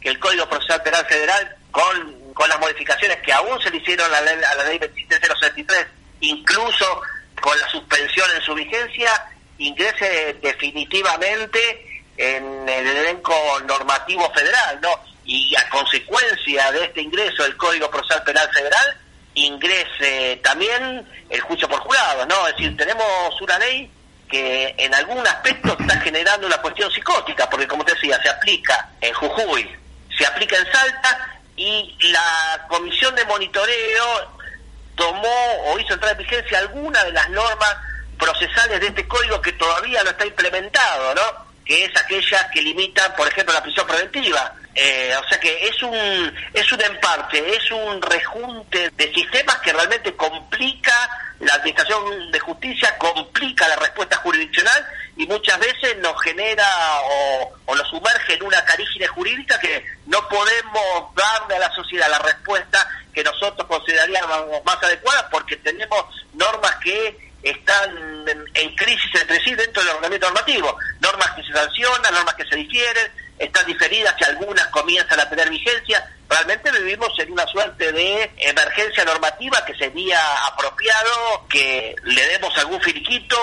que 0.00 0.10
el 0.10 0.18
Código 0.20 0.48
Procesal 0.48 0.80
Penal 0.84 1.04
Federal, 1.06 1.56
con, 1.72 2.34
con 2.34 2.48
las 2.48 2.60
modificaciones 2.60 3.16
que 3.16 3.32
aún 3.32 3.60
se 3.60 3.70
le 3.70 3.78
hicieron 3.78 4.06
a 4.14 4.20
la, 4.20 4.32
ley, 4.32 4.44
a 4.44 4.54
la 4.54 4.64
ley 4.64 4.78
23073, 4.78 5.86
incluso 6.20 7.02
con 7.40 7.58
la 7.58 7.68
suspensión 7.68 8.30
en 8.36 8.42
su 8.42 8.54
vigencia, 8.54 9.10
ingrese 9.58 10.36
definitivamente 10.40 11.87
en 12.18 12.68
el 12.68 12.86
elenco 12.86 13.34
normativo 13.64 14.30
federal, 14.34 14.80
¿no? 14.82 14.90
Y 15.24 15.54
a 15.56 15.68
consecuencia 15.70 16.70
de 16.72 16.84
este 16.84 17.00
ingreso 17.00 17.44
del 17.44 17.56
Código 17.56 17.88
Procesal 17.90 18.24
Penal 18.24 18.50
Federal, 18.52 18.96
ingrese 19.34 20.40
también 20.42 21.06
el 21.30 21.40
juicio 21.42 21.68
por 21.68 21.78
jurado, 21.78 22.26
¿no? 22.26 22.48
Es 22.48 22.56
decir, 22.56 22.76
tenemos 22.76 23.40
una 23.40 23.58
ley 23.58 23.90
que 24.28 24.74
en 24.76 24.92
algún 24.94 25.26
aspecto 25.26 25.76
está 25.78 26.00
generando 26.00 26.46
una 26.46 26.60
cuestión 26.60 26.90
psicótica, 26.90 27.48
porque 27.48 27.68
como 27.68 27.84
te 27.84 27.94
decía, 27.94 28.20
se 28.20 28.28
aplica 28.28 28.90
en 29.00 29.14
Jujuy, 29.14 29.70
se 30.16 30.26
aplica 30.26 30.56
en 30.56 30.70
Salta 30.72 31.40
y 31.56 31.96
la 32.10 32.66
comisión 32.68 33.14
de 33.14 33.24
monitoreo 33.24 34.32
tomó 34.96 35.62
o 35.66 35.78
hizo 35.78 35.94
entrar 35.94 36.12
en 36.12 36.18
vigencia 36.18 36.58
alguna 36.58 37.04
de 37.04 37.12
las 37.12 37.30
normas 37.30 37.76
procesales 38.18 38.80
de 38.80 38.88
este 38.88 39.06
código 39.06 39.40
que 39.40 39.52
todavía 39.52 40.02
no 40.02 40.10
está 40.10 40.26
implementado, 40.26 41.14
¿no? 41.14 41.47
Que 41.68 41.84
es 41.84 41.96
aquella 41.96 42.50
que 42.50 42.62
limita, 42.62 43.14
por 43.14 43.28
ejemplo, 43.28 43.54
la 43.54 43.62
prisión 43.62 43.86
preventiva. 43.86 44.54
Eh, 44.74 45.12
o 45.20 45.28
sea 45.28 45.40
que 45.40 45.68
es 45.68 45.82
un 45.82 46.34
es 46.54 46.72
un 46.72 46.80
emparte, 46.80 47.56
es 47.56 47.70
un 47.72 48.00
rejunte 48.00 48.90
de 48.90 49.12
sistemas 49.12 49.56
que 49.58 49.72
realmente 49.72 50.14
complica 50.14 51.10
la 51.40 51.54
administración 51.54 52.30
de 52.30 52.38
justicia, 52.40 52.96
complica 52.96 53.66
la 53.66 53.76
respuesta 53.76 54.16
jurisdiccional 54.18 54.86
y 55.16 55.26
muchas 55.26 55.58
veces 55.58 55.96
nos 55.98 56.20
genera 56.22 56.64
o, 57.02 57.52
o 57.66 57.74
nos 57.74 57.88
sumerge 57.88 58.34
en 58.34 58.44
una 58.44 58.64
carígine 58.64 59.06
jurídica 59.08 59.58
que 59.58 59.84
no 60.06 60.26
podemos 60.28 61.14
darle 61.14 61.56
a 61.56 61.60
la 61.60 61.74
sociedad 61.74 62.08
la 62.08 62.20
respuesta 62.20 62.88
que 63.12 63.24
nosotros 63.24 63.66
consideraríamos 63.66 64.64
más 64.64 64.80
adecuada 64.80 65.28
porque 65.28 65.56
tenemos 65.56 66.04
normas 66.34 66.76
que 66.76 67.27
están 67.42 67.90
en, 68.54 68.76
crisis 68.76 69.10
entre 69.20 69.40
sí 69.40 69.54
dentro 69.54 69.82
del 69.82 69.92
ordenamiento 69.92 70.26
normativo. 70.26 70.76
Normas 71.00 71.30
que 71.32 71.42
se 71.42 71.52
sancionan, 71.52 72.12
normas 72.12 72.34
que 72.34 72.46
se 72.46 72.56
difieren, 72.56 73.10
están 73.38 73.66
diferidas 73.66 74.14
y 74.20 74.24
algunas 74.24 74.66
comienzan 74.68 75.20
a 75.20 75.28
tener 75.28 75.48
vigencia. 75.48 76.04
Realmente 76.28 76.70
vivimos 76.72 77.08
en 77.18 77.32
una 77.32 77.46
suerte 77.46 77.90
de 77.90 78.30
emergencia 78.36 79.02
normativa 79.04 79.64
que 79.64 79.74
sería 79.76 80.18
apropiado 80.46 81.46
que 81.48 81.94
le 82.04 82.26
demos 82.26 82.56
algún 82.58 82.80
finiquito 82.82 83.36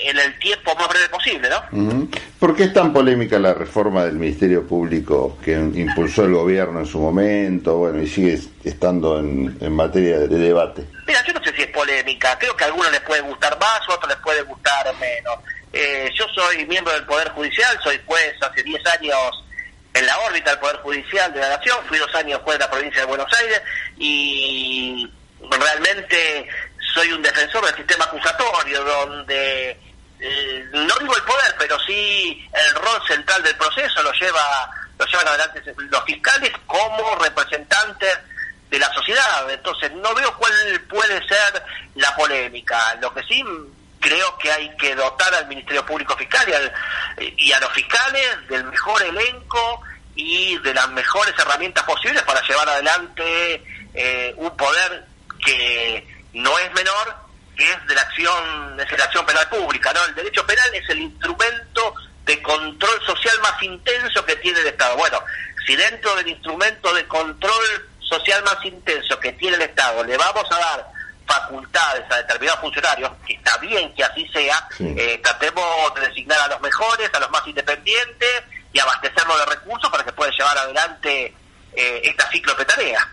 en 0.00 0.18
el 0.18 0.36
tiempo 0.40 0.74
más 0.74 0.88
breve 0.88 1.08
posible, 1.10 1.48
¿no? 1.48 2.08
¿Por 2.40 2.56
qué 2.56 2.64
es 2.64 2.72
tan 2.72 2.92
polémica 2.92 3.38
la 3.38 3.54
reforma 3.54 4.04
del 4.04 4.14
Ministerio 4.14 4.66
Público 4.66 5.38
que 5.44 5.52
impulsó 5.52 6.24
el 6.24 6.32
gobierno 6.32 6.80
en 6.80 6.86
su 6.86 6.98
momento, 6.98 7.76
bueno, 7.76 8.02
y 8.02 8.08
sigue 8.08 8.40
estando 8.64 9.20
en, 9.20 9.56
en 9.60 9.72
materia 9.72 10.18
de 10.18 10.38
debate? 10.38 10.86
Mira, 11.06 11.24
yo 11.24 11.32
no 11.32 11.37
sé 11.37 11.37
es 11.62 11.70
polémica, 11.70 12.38
creo 12.38 12.56
que 12.56 12.64
a 12.64 12.66
algunos 12.68 12.90
les 12.92 13.00
puede 13.00 13.20
gustar 13.20 13.58
más, 13.58 13.80
a 13.88 13.94
otros 13.94 14.08
les 14.08 14.18
puede 14.18 14.42
gustar 14.42 14.94
menos. 14.96 15.38
Eh, 15.72 16.10
yo 16.14 16.26
soy 16.34 16.64
miembro 16.66 16.92
del 16.92 17.04
Poder 17.04 17.28
Judicial, 17.30 17.78
soy 17.82 18.00
juez 18.06 18.34
hace 18.40 18.62
10 18.62 18.86
años 18.86 19.44
en 19.94 20.06
la 20.06 20.18
órbita 20.20 20.50
del 20.50 20.60
Poder 20.60 20.76
Judicial 20.76 21.32
de 21.32 21.40
la 21.40 21.56
Nación, 21.56 21.78
fui 21.88 21.98
dos 21.98 22.14
años 22.14 22.40
juez 22.42 22.58
de 22.58 22.64
la 22.64 22.70
provincia 22.70 23.00
de 23.00 23.06
Buenos 23.06 23.32
Aires 23.34 23.62
y 23.96 25.10
realmente 25.40 26.48
soy 26.94 27.12
un 27.12 27.22
defensor 27.22 27.64
del 27.66 27.76
sistema 27.76 28.04
acusatorio 28.04 28.82
donde 28.84 29.70
eh, 30.20 30.64
no 30.72 30.94
digo 31.00 31.16
el 31.16 31.22
poder, 31.22 31.54
pero 31.58 31.78
sí 31.80 32.48
el 32.52 32.74
rol 32.74 33.00
central 33.06 33.42
del 33.42 33.56
proceso 33.56 34.02
lo 34.02 34.12
lleva 34.12 34.70
lo 34.98 35.06
llevan 35.06 35.28
adelante 35.28 35.62
los 35.76 36.04
fiscales 36.04 36.50
como 36.66 37.14
representantes 37.16 38.18
de 38.70 38.78
la 38.78 38.92
sociedad. 38.92 39.50
Entonces 39.50 39.92
no 39.92 40.14
veo 40.14 40.32
cuál 40.36 40.52
puede 40.88 41.26
ser 41.26 41.62
la 41.94 42.14
polémica. 42.16 42.96
Lo 43.00 43.12
que 43.12 43.22
sí 43.24 43.44
creo 44.00 44.38
que 44.38 44.50
hay 44.50 44.74
que 44.76 44.94
dotar 44.94 45.34
al 45.34 45.46
Ministerio 45.48 45.84
Público 45.84 46.16
Fiscal 46.16 46.72
y, 47.36 47.52
a 47.52 47.60
los 47.60 47.72
fiscales 47.72 48.48
del 48.48 48.64
mejor 48.64 49.02
elenco 49.02 49.82
y 50.14 50.58
de 50.58 50.74
las 50.74 50.88
mejores 50.90 51.34
herramientas 51.38 51.84
posibles 51.84 52.22
para 52.22 52.42
llevar 52.42 52.68
adelante 52.68 53.62
eh, 53.94 54.34
un 54.36 54.56
poder 54.56 55.04
que 55.44 56.06
no 56.34 56.58
es 56.58 56.72
menor, 56.72 57.16
que 57.56 57.70
es 57.70 57.86
de 57.86 57.94
la 57.94 58.02
acción, 58.02 58.80
es 58.80 58.98
la 58.98 59.04
acción 59.04 59.26
penal 59.26 59.48
pública, 59.48 59.92
¿no? 59.92 60.04
El 60.04 60.14
derecho 60.14 60.46
penal 60.46 60.74
es 60.74 60.88
el 60.90 61.00
instrumento 61.00 61.94
de 62.24 62.42
control 62.42 63.06
social 63.06 63.36
más 63.40 63.62
intenso 63.62 64.24
que 64.24 64.36
tiene 64.36 64.60
el 64.60 64.66
Estado. 64.66 64.96
Bueno, 64.96 65.22
si 65.66 65.74
dentro 65.74 66.14
del 66.16 66.28
instrumento 66.28 66.92
de 66.94 67.06
control 67.06 67.88
social 68.08 68.42
más 68.44 68.64
intenso 68.64 69.18
que 69.20 69.32
tiene 69.32 69.56
el 69.56 69.62
Estado 69.62 70.02
le 70.04 70.16
vamos 70.16 70.44
a 70.50 70.58
dar 70.58 70.86
facultades 71.26 72.04
a 72.10 72.16
determinados 72.16 72.60
funcionarios, 72.60 73.10
que 73.26 73.34
está 73.34 73.58
bien 73.58 73.94
que 73.94 74.02
así 74.02 74.26
sea, 74.28 74.66
eh, 74.80 75.20
tratemos 75.22 75.94
de 75.94 76.08
designar 76.08 76.40
a 76.40 76.48
los 76.48 76.60
mejores, 76.62 77.10
a 77.12 77.20
los 77.20 77.30
más 77.30 77.46
independientes 77.46 78.42
y 78.72 78.78
abastecernos 78.78 79.38
de 79.38 79.46
recursos 79.54 79.90
para 79.90 80.04
que 80.04 80.12
pueda 80.12 80.30
llevar 80.30 80.56
adelante 80.56 81.34
eh, 81.74 82.00
esta 82.02 82.30
ciclo 82.30 82.54
de 82.54 82.64
tareas. 82.64 83.06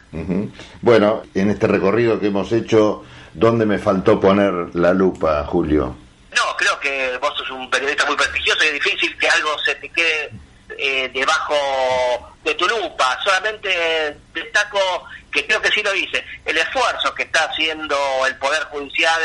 Bueno, 0.81 1.23
en 1.33 1.49
este 1.49 1.67
recorrido 1.67 2.19
que 2.19 2.27
hemos 2.27 2.51
hecho, 2.53 3.03
¿dónde 3.33 3.65
me 3.65 3.79
faltó 3.79 4.19
poner 4.19 4.53
la 4.73 4.93
lupa, 4.93 5.43
Julio? 5.45 5.97
No, 6.33 6.55
creo 6.57 6.79
que 6.79 7.17
vos 7.17 7.33
sos 7.37 7.49
un 7.51 7.69
periodista 7.69 8.05
muy 8.05 8.15
prestigioso 8.15 8.63
y 8.63 8.67
es 8.67 8.73
difícil 8.73 9.17
que 9.17 9.27
algo 9.27 9.57
se 9.59 9.75
te 9.75 9.89
quede 9.89 10.31
eh, 10.77 11.09
debajo 11.13 11.55
de 12.43 12.55
tu 12.55 12.67
lupa. 12.67 13.17
Solamente 13.23 14.17
destaco 14.33 15.05
que 15.35 15.45
creo 15.45 15.61
que 15.61 15.71
sí 15.71 15.83
lo 15.83 15.91
dice, 15.91 16.23
el 16.45 16.57
esfuerzo 16.57 17.13
que 17.13 17.23
está 17.23 17.43
haciendo 17.43 17.97
el 18.25 18.37
Poder 18.37 18.63
Judicial, 18.65 19.21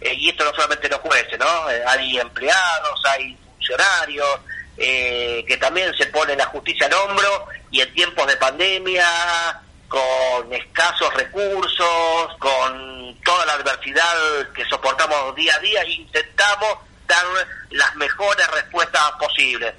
eh, 0.00 0.14
y 0.14 0.28
esto 0.30 0.44
no 0.44 0.54
solamente 0.54 0.88
los 0.88 1.00
jueces, 1.00 1.38
¿no? 1.38 1.70
Eh, 1.70 1.82
hay 1.84 2.18
empleados, 2.18 3.02
hay 3.06 3.36
funcionarios, 3.56 4.40
eh, 4.76 5.44
que 5.46 5.56
también 5.56 5.92
se 5.96 6.06
ponen 6.06 6.38
la 6.38 6.46
justicia 6.46 6.86
al 6.86 6.94
hombro 6.94 7.46
y 7.72 7.80
en 7.80 7.92
tiempos 7.92 8.26
de 8.28 8.36
pandemia, 8.36 9.60
con 9.88 10.52
escasos 10.52 11.12
recursos, 11.14 12.36
con 12.38 13.20
toda 13.24 13.44
la 13.44 13.54
adversidad 13.54 14.48
que 14.54 14.64
soportamos 14.66 15.34
día 15.34 15.54
a 15.56 15.58
día, 15.58 15.84
intentamos 15.84 16.78
dar 17.06 17.24
las 17.70 17.94
mejores 17.96 18.46
respuestas 18.52 19.12
posibles. 19.18 19.74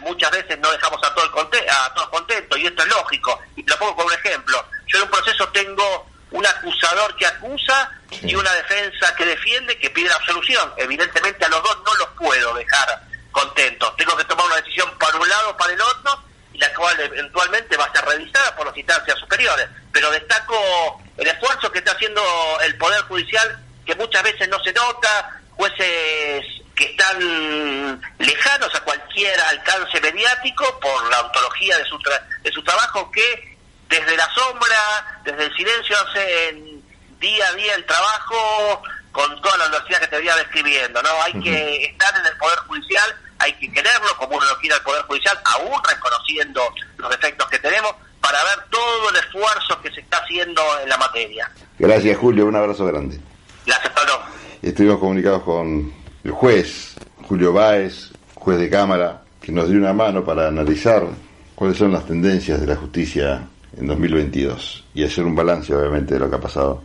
Muchas 0.00 0.30
veces 0.30 0.58
no 0.58 0.70
dejamos 0.72 1.02
a, 1.04 1.14
todo 1.14 1.24
el 1.24 1.68
a 1.68 1.94
todos 1.94 2.08
contentos 2.08 2.58
y 2.58 2.66
esto 2.66 2.82
es 2.82 2.88
lógico. 2.88 3.38
Y 3.56 3.62
lo 3.62 3.78
pongo 3.78 3.96
como 3.96 4.08
un 4.08 4.14
ejemplo 4.14 4.64
yo 4.88 4.98
en 4.98 5.04
un 5.04 5.10
proceso 5.10 5.48
tengo 5.48 6.06
un 6.30 6.44
acusador 6.44 7.14
que 7.16 7.26
acusa 7.26 7.90
y 8.10 8.34
una 8.34 8.52
defensa 8.54 9.14
que 9.14 9.24
defiende 9.24 9.78
que 9.78 9.90
pide 9.90 10.12
absolución. 10.12 10.72
Evidentemente 10.76 11.44
a 11.44 11.48
los 11.48 11.62
dos 11.62 11.78
no 11.84 11.94
los 11.94 12.08
puedo 12.18 12.54
dejar 12.54 13.02
contentos. 13.30 13.94
Tengo 13.96 14.16
que 14.16 14.24
tomar 14.24 14.46
una 14.46 14.56
decisión 14.56 14.90
para 14.98 15.16
un 15.16 15.28
lado 15.28 15.50
o 15.50 15.56
para 15.56 15.72
el 15.72 15.80
otro 15.80 16.22
y 16.52 16.58
la 16.58 16.72
cual 16.74 16.98
eventualmente 17.00 17.76
va 17.76 17.84
a 17.84 17.92
ser 17.92 18.04
revisada 18.04 18.56
por 18.56 18.66
las 18.66 18.76
instancias 18.76 19.18
superiores. 19.18 19.68
Pero 19.92 20.10
destaco 20.10 21.02
el 21.16 21.26
esfuerzo 21.26 21.70
que 21.70 21.78
está 21.78 21.92
haciendo 21.92 22.22
el 22.62 22.76
Poder 22.76 23.02
Judicial, 23.02 23.58
que 23.84 23.94
muchas 23.94 24.22
veces 24.22 24.48
no 24.48 24.58
se 24.62 24.72
nota, 24.72 25.40
jueces 25.54 26.44
que 26.78 26.84
están 26.84 28.00
lejanos 28.18 28.72
a 28.72 28.80
cualquier 28.84 29.38
alcance 29.40 30.00
mediático 30.00 30.78
por 30.80 31.10
la 31.10 31.22
ontología 31.22 31.76
de 31.76 31.84
su, 31.84 31.98
de 32.42 32.52
su 32.52 32.62
trabajo, 32.62 33.10
que 33.10 33.58
desde 33.88 34.16
la 34.16 34.28
sombra, 34.32 35.20
desde 35.24 35.44
el 35.46 35.56
silencio, 35.56 35.96
hacen 36.06 36.84
día 37.18 37.48
a 37.48 37.52
día 37.54 37.74
el 37.74 37.84
trabajo 37.84 38.82
con 39.10 39.42
toda 39.42 39.56
la 39.58 39.66
universidad 39.66 40.00
que 40.00 40.06
te 40.06 40.16
venía 40.18 40.36
describiendo. 40.36 41.02
no 41.02 41.08
Hay 41.24 41.40
que 41.40 41.86
estar 41.86 42.14
en 42.16 42.26
el 42.26 42.36
Poder 42.38 42.58
Judicial, 42.60 43.16
hay 43.40 43.52
que 43.54 43.72
quererlo 43.72 44.16
como 44.16 44.36
uno 44.36 44.46
lo 44.46 44.58
quiere 44.58 44.76
el 44.76 44.82
Poder 44.82 45.02
Judicial, 45.02 45.36
aún 45.44 45.82
reconociendo 45.82 46.62
los 46.96 47.10
defectos 47.10 47.48
que 47.48 47.58
tenemos, 47.58 47.92
para 48.20 48.38
ver 48.44 48.66
todo 48.70 49.10
el 49.10 49.16
esfuerzo 49.16 49.80
que 49.82 49.90
se 49.90 50.00
está 50.00 50.18
haciendo 50.18 50.62
en 50.80 50.88
la 50.88 50.96
materia. 50.96 51.50
Gracias, 51.76 52.16
Julio. 52.18 52.46
Un 52.46 52.54
abrazo 52.54 52.86
grande. 52.86 53.18
Gracias, 53.66 53.92
Pablo. 53.92 54.22
Estuvimos 54.62 54.98
comunicados 54.98 55.42
con 55.42 55.97
el 56.28 56.34
juez 56.34 56.94
Julio 57.26 57.54
Báez, 57.54 58.10
juez 58.34 58.58
de 58.58 58.68
Cámara, 58.68 59.22
que 59.40 59.50
nos 59.50 59.68
dio 59.68 59.78
una 59.78 59.94
mano 59.94 60.22
para 60.22 60.46
analizar 60.48 61.06
cuáles 61.54 61.78
son 61.78 61.92
las 61.92 62.04
tendencias 62.04 62.60
de 62.60 62.66
la 62.66 62.76
justicia 62.76 63.48
en 63.74 63.86
2022 63.86 64.84
y 64.92 65.04
hacer 65.04 65.24
un 65.24 65.34
balance, 65.34 65.74
obviamente, 65.74 66.14
de 66.14 66.20
lo 66.20 66.28
que 66.28 66.36
ha 66.36 66.40
pasado 66.40 66.82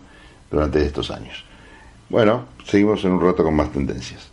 durante 0.50 0.82
estos 0.82 1.12
años. 1.12 1.44
Bueno, 2.08 2.46
seguimos 2.66 3.04
en 3.04 3.12
un 3.12 3.22
rato 3.22 3.44
con 3.44 3.54
más 3.54 3.70
tendencias. 3.70 4.33